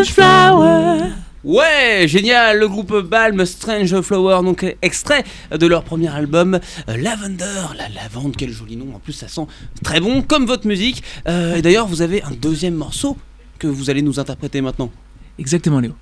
Stream 0.04 0.24
flower. 0.24 0.98
Ouais, 1.44 2.04
génial, 2.08 2.58
le 2.58 2.68
groupe 2.68 2.94
Balm 3.00 3.46
Strange 3.46 4.00
Flower, 4.00 4.40
donc 4.42 4.66
extrait 4.82 5.22
de 5.52 5.66
leur 5.66 5.84
premier 5.84 6.08
album 6.08 6.58
euh, 6.88 6.96
Lavender, 6.96 7.44
la 7.76 7.88
lavande, 7.88 8.34
quel 8.36 8.50
joli 8.50 8.76
nom, 8.76 8.94
en 8.94 8.98
plus 8.98 9.12
ça 9.12 9.28
sent 9.28 9.46
très 9.84 10.00
bon 10.00 10.22
comme 10.22 10.46
votre 10.46 10.66
musique. 10.66 11.02
Euh, 11.28 11.54
et 11.56 11.62
d'ailleurs, 11.62 11.86
vous 11.86 12.02
avez 12.02 12.22
un 12.24 12.32
deuxième 12.32 12.74
morceau 12.74 13.16
que 13.58 13.66
vous 13.68 13.88
allez 13.88 14.02
nous 14.02 14.18
interpréter 14.18 14.60
maintenant. 14.60 14.90
Exactement, 15.38 15.78
Léo. 15.80 15.92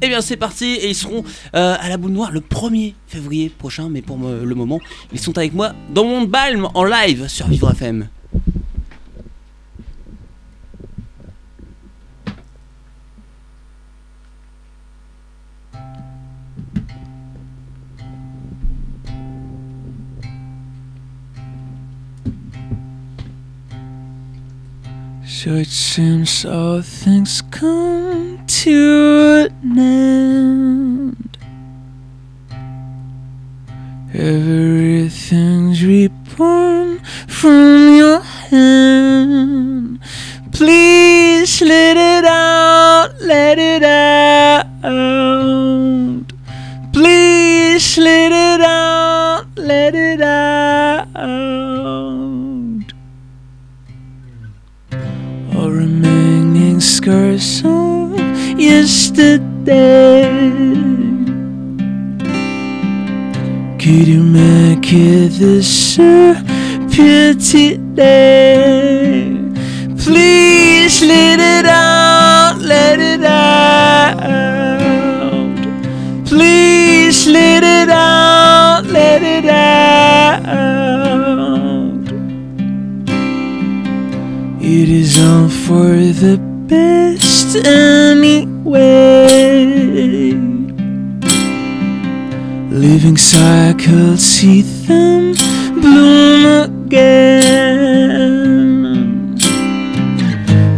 Eh 0.00 0.06
bien 0.08 0.20
c'est 0.20 0.36
parti 0.36 0.64
et 0.76 0.88
ils 0.90 0.94
seront 0.94 1.24
euh, 1.56 1.74
à 1.78 1.88
la 1.88 1.96
boule 1.96 2.12
noire 2.12 2.30
le 2.30 2.38
1er 2.40 2.94
février 3.08 3.48
prochain, 3.48 3.88
mais 3.90 4.00
pour 4.00 4.16
me- 4.16 4.44
le 4.44 4.54
moment, 4.54 4.78
ils 5.12 5.18
sont 5.18 5.36
avec 5.36 5.52
moi 5.54 5.72
dans 5.92 6.04
mon 6.04 6.22
Balm 6.22 6.68
en 6.74 6.84
live 6.84 7.26
sur 7.26 7.48
Vivre 7.48 7.72
FM. 7.72 8.06
So 25.30 25.50
it 25.56 25.68
seems 25.68 26.46
all 26.46 26.80
things 26.80 27.42
come 27.50 28.42
to 28.46 29.50
an 29.50 29.78
end. 29.78 31.38
Everything's 34.14 35.84
reborn 35.84 37.00
from 37.28 37.94
your 37.94 38.17
make 65.38 65.46
it 65.46 65.58
this 65.58 65.98
a 65.98 66.34
pity 66.90 67.76
day? 67.94 69.36
Please 69.98 71.02
let 71.02 71.40
it 71.40 71.66
out, 71.66 72.58
let 72.60 73.00
it 73.00 73.24
out. 73.24 74.18
Please 76.26 77.26
let 77.26 77.62
it 77.62 77.88
out, 77.88 78.86
let 78.86 79.22
it 79.22 79.44
out. 79.44 80.38
It 84.60 84.88
is 84.88 85.18
all 85.20 85.48
for 85.48 85.96
the 86.22 86.38
best 86.66 87.56
anyway. 87.66 88.48
Living 92.78 93.16
cycles, 93.16 94.20
see 94.22 94.62
them 94.62 95.34
bloom 95.80 96.44
again. 96.62 97.74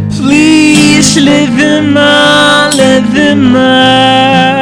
Please 0.09 1.17
let 1.17 1.55
them 1.55 1.95
out. 1.97 2.75
live 2.75 3.15
in 3.15 3.43
my. 3.53 4.60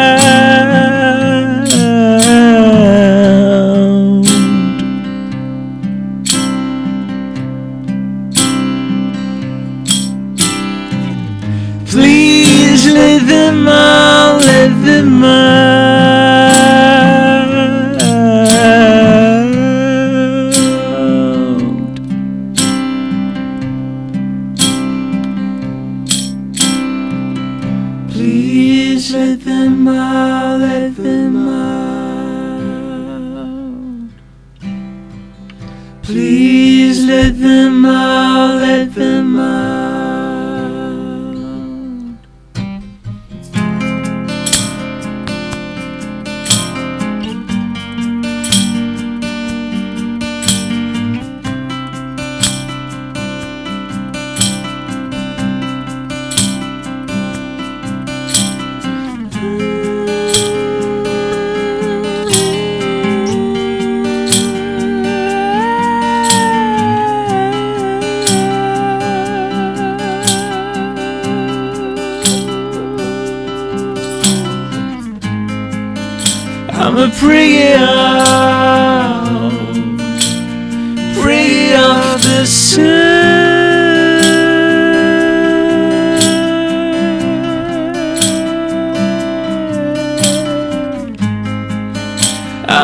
Please 36.10 37.06
let 37.06 37.40
them 37.40 37.86
out, 37.86 38.62
let 38.62 38.96
them 38.96 39.40
out. 39.40 39.89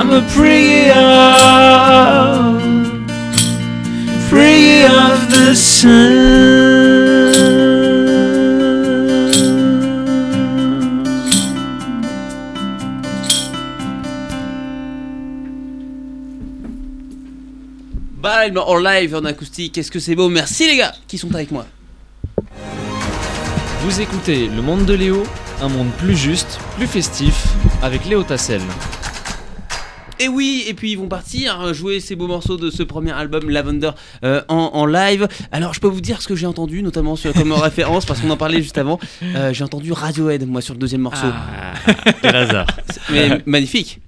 I'm 0.07 0.13
a 0.13 0.21
pretty 0.29 0.91
of, 0.91 2.61
the 5.31 5.55
sun. 5.55 5.95
Balm 18.21 18.57
en 18.59 18.77
live, 18.77 19.15
en 19.15 19.25
acoustique, 19.25 19.73
qu'est-ce 19.73 19.89
que 19.89 19.99
c'est 19.99 20.13
beau? 20.13 20.29
Merci 20.29 20.67
les 20.67 20.77
gars 20.77 20.93
qui 21.07 21.17
sont 21.17 21.33
avec 21.33 21.49
moi. 21.49 21.65
Vous 23.81 24.01
écoutez 24.01 24.49
Le 24.49 24.61
Monde 24.61 24.85
de 24.85 24.93
Léo, 24.93 25.23
un 25.63 25.69
monde 25.69 25.89
plus 25.97 26.15
juste, 26.15 26.59
plus 26.75 26.85
festif, 26.85 27.47
avec 27.81 28.05
Léo 28.05 28.21
Tassel. 28.21 28.61
Et 30.19 30.28
oui, 30.30 30.63
et 30.67 30.73
puis 30.73 30.91
ils 30.91 30.97
vont 30.97 31.08
partir 31.08 31.73
jouer 31.73 31.99
ces 31.99 32.15
beaux 32.15 32.28
morceaux 32.28 32.56
de 32.58 32.69
ce 32.69 32.84
premier 32.84 33.12
album 33.12 33.49
Lavender 33.49 33.91
euh, 34.23 34.41
en, 34.47 34.71
en 34.73 34.86
live. 34.86 35.28
Alors 35.51 35.73
je 35.73 35.80
peux 35.82 35.88
vous 35.89 35.99
dire 36.01 36.21
ce 36.21 36.28
que 36.28 36.36
j'ai 36.36 36.45
entendu, 36.45 36.82
notamment 36.84 37.15
sur, 37.15 37.34
comme 37.34 37.51
référence, 37.54 38.06
parce 38.06 38.21
qu'on 38.21 38.30
en 38.30 38.38
parlait 38.38 38.62
juste 38.62 38.78
avant. 38.78 38.99
Euh, 39.23 39.51
j'ai 39.54 39.63
entendu 39.63 39.91
Radiohead, 39.91 40.47
moi, 40.47 40.62
sur 40.62 40.73
le 40.73 40.80
deuxième 40.80 41.01
morceau. 41.01 41.28
Ah, 41.28 41.73
quel 42.21 42.36
hasard. 42.36 42.67
Mais 43.12 43.41
magnifique. 43.45 43.99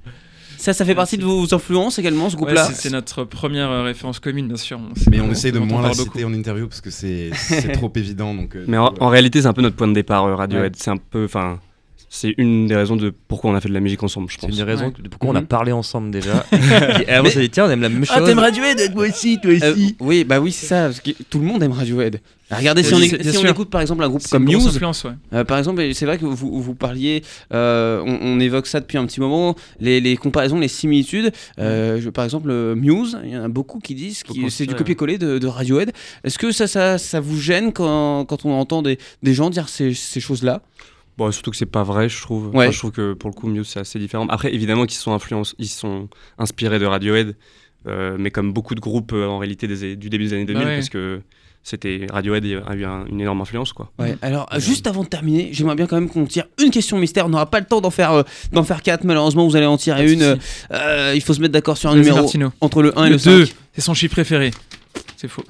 Ça, 0.57 0.73
ça 0.73 0.85
fait 0.85 0.95
partie 0.95 1.17
de 1.17 1.23
vos 1.23 1.53
influences 1.53 1.99
également, 1.99 2.29
ce 2.31 2.35
groupe-là 2.35 2.65
c'est- 2.65 2.73
c'est 2.73 2.89
notre 2.89 3.23
première 3.23 3.69
euh, 3.69 3.83
référence 3.83 4.19
commune, 4.19 4.47
bien 4.47 4.57
sûr. 4.57 4.79
Mais 5.11 5.19
on 5.21 5.29
essaye 5.29 5.51
de 5.51 5.59
en 5.59 5.65
moins 5.65 5.81
la 5.83 5.93
citer 5.93 6.25
en 6.25 6.33
interview 6.33 6.67
parce 6.67 6.81
que 6.81 6.89
c'est 6.89 7.29
trop 7.73 7.91
évident. 7.95 8.33
Donc, 8.33 8.55
euh, 8.55 8.65
Mais 8.67 8.77
en, 8.77 9.07
réalité, 9.07 9.41
c'est 9.41 9.47
un 9.47 9.53
peu 9.53 9.61
notre 9.61 9.75
point 9.75 9.87
de 9.87 9.93
départ, 9.93 10.25
euh, 10.25 10.35
Radiohead. 10.35 10.75
C'est 10.75 10.89
un 10.89 10.97
peu, 10.97 11.25
enfin, 11.25 11.59
c'est 12.09 12.33
une 12.37 12.67
des 12.67 12.75
raisons 12.75 12.95
de 12.95 13.13
pourquoi 13.27 13.51
on 13.51 13.55
a 13.55 13.61
fait 13.61 13.67
de 13.69 13.73
la 13.73 13.79
musique 13.81 14.01
ensemble, 14.01 14.27
je 14.29 14.35
C'est 14.35 14.41
pense. 14.47 14.49
une 14.51 14.55
des 14.57 14.63
raisons 14.63 14.85
Ouais. 14.87 14.93
de 15.03 15.09
pourquoi 15.09 15.29
on 15.31 15.35
a 15.35 15.41
Mhm. 15.41 15.47
parlé 15.47 15.71
ensemble 15.73 16.09
déjà. 16.11 16.45
Et 17.07 17.09
avant, 17.11 17.29
s'est 17.29 17.41
dit, 17.41 17.49
tiens, 17.49 17.65
on 17.65 17.69
aime 17.69 17.81
la 17.81 17.89
même 17.89 18.05
chose. 18.05 18.29
Radiohead 18.33 18.93
Moi 18.95 19.07
aussi, 19.09 19.37
toi 19.41 19.51
aussi. 19.51 19.95
oui, 19.99 20.23
bah 20.23 20.39
oui, 20.39 20.51
c'est 20.51 20.67
ça. 20.67 20.83
Parce 20.85 21.01
que 21.01 21.11
tout 21.29 21.39
le 21.39 21.45
monde 21.45 21.61
aime 21.63 21.73
Radiohead. 21.73 22.21
Ah, 22.49 22.55
Regardez, 22.59 22.81
si, 22.81 22.93
on, 22.93 22.99
c'est- 22.99 23.21
si 23.29 23.45
écoute 23.45 23.69
par 23.69 23.81
exemple 23.81 24.01
un 24.05 24.07
groupe 24.07 24.21
C'est 24.21 24.29
comme 24.31 24.45
Muse, 24.45 24.67
influence, 24.67 25.03
ouais. 25.03 25.11
Euh, 25.33 25.43
par 25.43 25.57
exemple, 25.57 25.83
c'est 25.93 26.05
vrai 26.05 26.17
que 26.17 26.23
vous, 26.23 26.61
vous 26.61 26.75
parliez, 26.75 27.21
euh, 27.53 28.01
on, 28.05 28.19
on 28.21 28.39
évoque 28.39 28.67
ça 28.67 28.79
depuis 28.79 28.97
un 28.97 29.05
petit 29.05 29.19
moment, 29.19 29.53
les, 29.81 29.99
les 29.99 30.15
comparaisons, 30.15 30.57
les 30.57 30.69
similitudes. 30.69 31.33
Euh, 31.59 31.99
je- 31.99 32.09
par 32.09 32.23
exemple, 32.23 32.47
euh, 32.49 32.73
Muse, 32.73 33.17
il 33.25 33.31
y 33.31 33.37
en 33.37 33.43
a 33.43 33.49
beaucoup 33.49 33.79
qui 33.79 33.95
disent 33.95 34.23
que 34.23 34.49
c'est 34.49 34.65
du 34.65 34.75
copier-coller 34.75 35.17
de, 35.17 35.39
de 35.39 35.47
Radiohead. 35.47 35.91
Est-ce 36.23 36.39
que 36.39 36.51
ça, 36.53 36.67
ça, 36.67 36.97
ça 36.97 37.19
vous 37.19 37.37
gêne 37.37 37.73
quand, 37.73 38.23
quand 38.23 38.45
on 38.45 38.53
entend 38.53 38.81
des, 38.81 38.97
des 39.23 39.33
gens 39.33 39.49
dire 39.49 39.67
ces, 39.67 39.93
ces 39.93 40.21
choses-là? 40.21 40.61
Bon, 41.17 41.31
surtout 41.31 41.51
que 41.51 41.57
c'est 41.57 41.65
pas 41.65 41.83
vrai, 41.83 42.09
je 42.09 42.21
trouve. 42.21 42.47
Ouais. 42.55 42.65
Enfin, 42.65 42.71
je 42.71 42.77
trouve 42.77 42.91
que 42.91 43.13
pour 43.13 43.29
le 43.29 43.35
coup, 43.35 43.47
Muse, 43.47 43.67
c'est 43.67 43.79
assez 43.79 43.97
différent. 43.99 44.27
Après, 44.29 44.53
évidemment 44.53 44.85
qu'ils 44.85 44.97
sont 44.99 45.13
influence, 45.13 45.55
ils 45.57 45.67
sont 45.67 46.09
inspirés 46.37 46.77
de 46.79 46.85
Radiohead, 46.85 47.35
euh, 47.87 48.15
mais 48.19 48.29
comme 48.31 48.53
beaucoup 48.53 48.75
de 48.75 48.79
groupes 48.79 49.13
euh, 49.13 49.27
en 49.27 49.37
réalité 49.39 49.67
des- 49.67 49.95
du 49.95 50.09
début 50.09 50.25
des 50.25 50.33
années 50.33 50.45
2000, 50.45 50.63
Bah 50.63 50.69
ouais. 50.69 50.75
parce 50.75 50.89
que 50.89 51.21
c'était 51.63 52.05
Radiohead 52.11 52.45
a 52.45 52.75
eu 52.75 52.85
un- 52.85 53.05
une 53.07 53.19
énorme 53.19 53.41
influence, 53.41 53.73
quoi. 53.73 53.91
Ouais. 53.99 54.15
Alors, 54.21 54.47
euh, 54.53 54.59
juste 54.59 54.85
avant 54.87 55.03
de 55.03 55.07
terminer, 55.09 55.49
j'aimerais 55.53 55.75
bien 55.75 55.87
quand 55.87 55.95
même 55.99 56.07
qu'on 56.09 56.25
tire 56.25 56.45
une 56.63 56.69
question 56.69 56.97
mystère. 56.99 57.25
On 57.25 57.29
n'aura 57.29 57.49
pas 57.49 57.59
le 57.59 57.65
temps 57.65 57.81
d'en 57.81 57.89
faire, 57.89 58.11
euh, 58.11 58.23
d'en 58.53 58.63
faire 58.63 58.81
quatre, 58.83 59.03
malheureusement. 59.03 59.47
Vous 59.47 59.55
allez 59.55 59.65
en 59.65 59.77
tirer 59.77 60.11
une. 60.11 60.37
euh, 60.71 61.13
il 61.15 61.21
faut 61.21 61.33
se 61.33 61.41
mettre 61.41 61.53
d'accord 61.53 61.77
sur 61.77 61.89
un 61.89 61.95
numéro 61.95 62.17
Martino. 62.19 62.51
entre 62.61 62.81
le 62.83 62.97
1 62.97 63.05
et 63.05 63.09
Le 63.09 63.15
le 63.15 63.21
2, 63.21 63.45
5. 63.47 63.55
c'est 63.73 63.81
son 63.81 63.93
chiffre 63.95 64.13
préféré. 64.13 64.51
C'est 65.17 65.27
faux. 65.27 65.43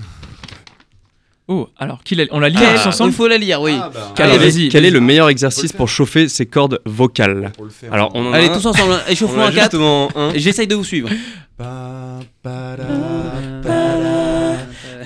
Oh, 1.49 1.69
alors, 1.77 2.03
qui 2.03 2.15
l'a- 2.15 2.25
on 2.31 2.39
la 2.41 2.49
lit 2.49 2.57
Ah, 2.60 2.73
tous 2.75 2.81
il 2.83 2.88
ensemble 2.89 3.13
faut 3.13 3.27
la 3.27 3.38
lire, 3.38 3.62
oui. 3.62 3.71
Ah, 3.81 3.89
bah, 3.93 3.99
Allez, 4.01 4.13
quel 4.15 4.29
est, 4.31 4.38
vas-y, 4.38 4.67
quel 4.69 4.83
est 4.83 4.89
vas-y. 4.89 4.99
le 4.99 4.99
meilleur 4.99 5.29
exercice 5.29 5.71
le 5.71 5.77
pour 5.77 5.88
chauffer 5.88 6.27
ses 6.27 6.45
cordes 6.45 6.81
vocales 6.86 7.51
pour 7.55 7.63
le 7.65 7.71
faire. 7.71 7.93
Alors, 7.93 8.12
on 8.15 8.25
en 8.27 8.33
a 8.33 8.38
Allez, 8.38 8.49
un. 8.49 8.53
tous 8.53 8.65
ensemble, 8.65 8.91
hein. 8.93 8.99
Échauffement 9.07 9.43
à 9.45 9.51
4. 9.51 9.62
justement 9.62 10.10
un. 10.15 10.31
J'essaye 10.36 10.67
de 10.67 10.75
vous 10.75 10.83
suivre. 10.83 11.10
Pa, 11.57 12.19
da, 12.43 12.75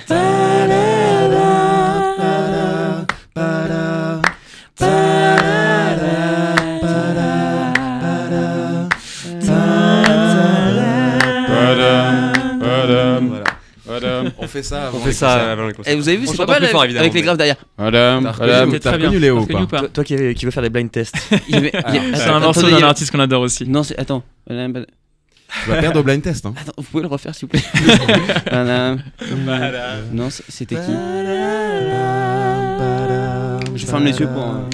pa, 0.08 0.91
fait 14.52 14.62
ça 14.62 14.86
avant 14.88 14.98
On 14.98 15.00
fait 15.00 15.08
les 15.08 15.12
ça 15.14 15.26
concerts. 15.26 15.48
avant 15.48 15.62
les 15.64 15.70
Et 15.70 15.74
concerts. 15.74 15.96
vous 15.96 16.08
avez 16.08 16.16
vu, 16.18 16.24
On 16.26 16.30
c'est 16.30 16.36
pas 16.36 16.42
chante 16.42 16.48
mal 16.50 16.58
plus 16.60 16.68
fort, 16.68 16.80
avec, 16.80 16.90
évidemment, 16.90 17.02
avec 17.02 17.12
les 17.14 17.20
mais- 17.20 17.24
graves 17.24 17.36
derrière. 17.38 17.56
Madame, 17.78 18.24
T'as 18.24 18.32
madame, 18.46 18.60
reconnu, 18.60 18.80
t'as 18.80 18.88
très 18.90 18.98
bien. 18.98 19.06
reconnu 19.08 19.20
Léo 19.22 19.36
ou 19.36 19.40
Reconnu 19.40 19.58
pas 19.58 19.62
ou 19.64 19.66
pas 19.66 19.78
Toi, 19.80 19.88
toi 19.88 20.04
qui, 20.04 20.34
qui 20.34 20.44
veux 20.44 20.50
faire 20.50 20.62
des 20.62 20.70
blind 20.70 20.90
tests. 20.90 21.14
Il 21.48 21.54
y 21.54 21.58
avait- 21.58 21.72
il 21.88 21.94
y 21.94 21.98
a- 21.98 22.02
C'est 22.14 22.22
attends, 22.22 22.34
un 22.36 22.40
morceau 22.40 22.60
attendez, 22.60 22.74
il 22.74 22.78
y 22.78 22.80
d'un 22.80 22.86
a- 22.86 22.90
artiste 22.90 23.10
qu'on 23.10 23.20
adore 23.20 23.42
aussi. 23.42 23.68
Non, 23.68 23.82
c'est. 23.82 23.98
Attends. 23.98 24.22
Tu 24.48 24.54
vas 25.70 25.76
perdre 25.80 26.00
au 26.00 26.02
blind 26.02 26.22
test. 26.22 26.46
Hein. 26.46 26.54
Attends, 26.60 26.72
vous 26.78 26.82
pouvez 26.84 27.02
le 27.02 27.08
refaire 27.08 27.34
s'il 27.34 27.48
vous 27.48 27.58
plaît 27.58 27.62
Madame. 28.52 29.02
Non, 30.12 30.30
c'est- 30.30 30.44
c'était 30.48 30.76
qui 30.76 30.92
Je 33.76 33.86
ferme 33.86 34.04
les 34.04 34.18
yeux 34.18 34.28
pour. 34.28 34.42
euh, 34.44 34.68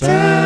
suis 0.00 0.37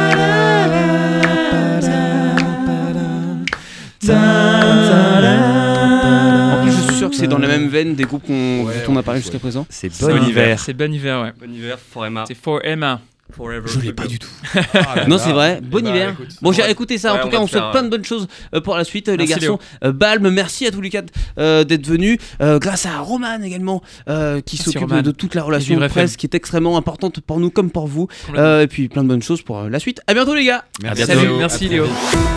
que 7.12 7.16
c'est 7.18 7.28
dans 7.28 7.38
la 7.38 7.48
même 7.48 7.68
veine 7.68 7.94
des 7.94 8.04
groupes 8.04 8.26
qu'on, 8.26 8.64
Ouais, 8.64 8.74
dont 8.86 8.92
on 8.94 8.96
a 8.96 9.02
parlé 9.02 9.20
jusqu'à 9.20 9.38
présent. 9.38 9.66
C'est 9.70 9.88
bon 10.00 10.22
hiver. 10.24 10.58
C'est 10.60 10.74
Bon 10.74 10.92
Hiver, 10.92 11.22
ouais. 11.22 11.32
Bon 11.40 11.52
hiver, 11.52 11.78
for 11.78 12.04
Emma. 12.06 12.24
C'est 12.26 12.34
For 12.34 12.60
Emma. 12.64 13.00
Forever. 13.34 13.66
Je 13.66 13.80
l'ai 13.80 13.94
pas 13.94 14.06
du 14.06 14.18
tout. 14.18 14.28
Ah 14.74 15.06
Non, 15.08 15.16
c'est 15.16 15.32
vrai. 15.32 15.60
Bon 15.62 15.80
bah, 15.80 15.88
hiver. 15.88 16.10
écoute, 16.10 16.28
Bon, 16.42 16.52
j'ai 16.52 16.68
écouté 16.70 16.98
ça. 16.98 17.14
Ouais, 17.14 17.18
en 17.20 17.22
tout 17.22 17.28
on 17.28 17.30
cas, 17.30 17.38
on 17.40 17.46
te 17.46 17.50
souhaite 17.52 17.70
plein 17.70 17.82
de 17.82 17.88
bonnes 17.88 18.04
choses 18.04 18.26
euh, 18.54 18.60
pour 18.60 18.76
la 18.76 18.84
suite, 18.84 19.08
euh, 19.08 19.16
les 19.16 19.24
garçons. 19.24 19.58
Euh, 19.84 19.90
Balm, 19.92 20.28
merci 20.28 20.66
à 20.66 20.70
tous 20.70 20.82
les 20.82 20.90
quatre 20.90 21.10
euh, 21.38 21.64
d'être 21.64 21.86
venus. 21.86 22.18
Euh, 22.42 22.58
grâce 22.58 22.84
à 22.84 22.98
Roman 22.98 23.40
également, 23.42 23.80
euh, 24.10 24.42
qui 24.42 24.58
s'occupe 24.58 24.92
de 24.92 25.10
toute 25.12 25.34
la 25.34 25.42
relation 25.44 25.74
Vivre 25.74 25.84
FM. 25.86 25.92
presse, 25.94 26.16
qui 26.18 26.26
est 26.26 26.34
extrêmement 26.34 26.76
importante 26.76 27.20
pour 27.20 27.40
nous 27.40 27.50
comme 27.50 27.70
pour 27.70 27.86
vous. 27.86 28.06
Euh, 28.34 28.62
et 28.62 28.66
puis 28.66 28.88
plein 28.90 29.02
de 29.02 29.08
bonnes 29.08 29.22
choses 29.22 29.40
pour 29.40 29.60
euh, 29.60 29.70
la 29.70 29.78
suite. 29.78 30.02
À 30.06 30.12
bientôt, 30.12 30.34
les 30.34 30.44
gars. 30.44 30.64
Merci, 30.82 31.04
Salut, 31.06 31.22
Léo. 31.22 31.38
merci 31.38 31.68
Léo. 31.68 31.86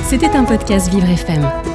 C'était 0.08 0.30
un 0.30 0.46
podcast 0.46 0.90
Vivre 0.90 1.10
FM. 1.10 1.75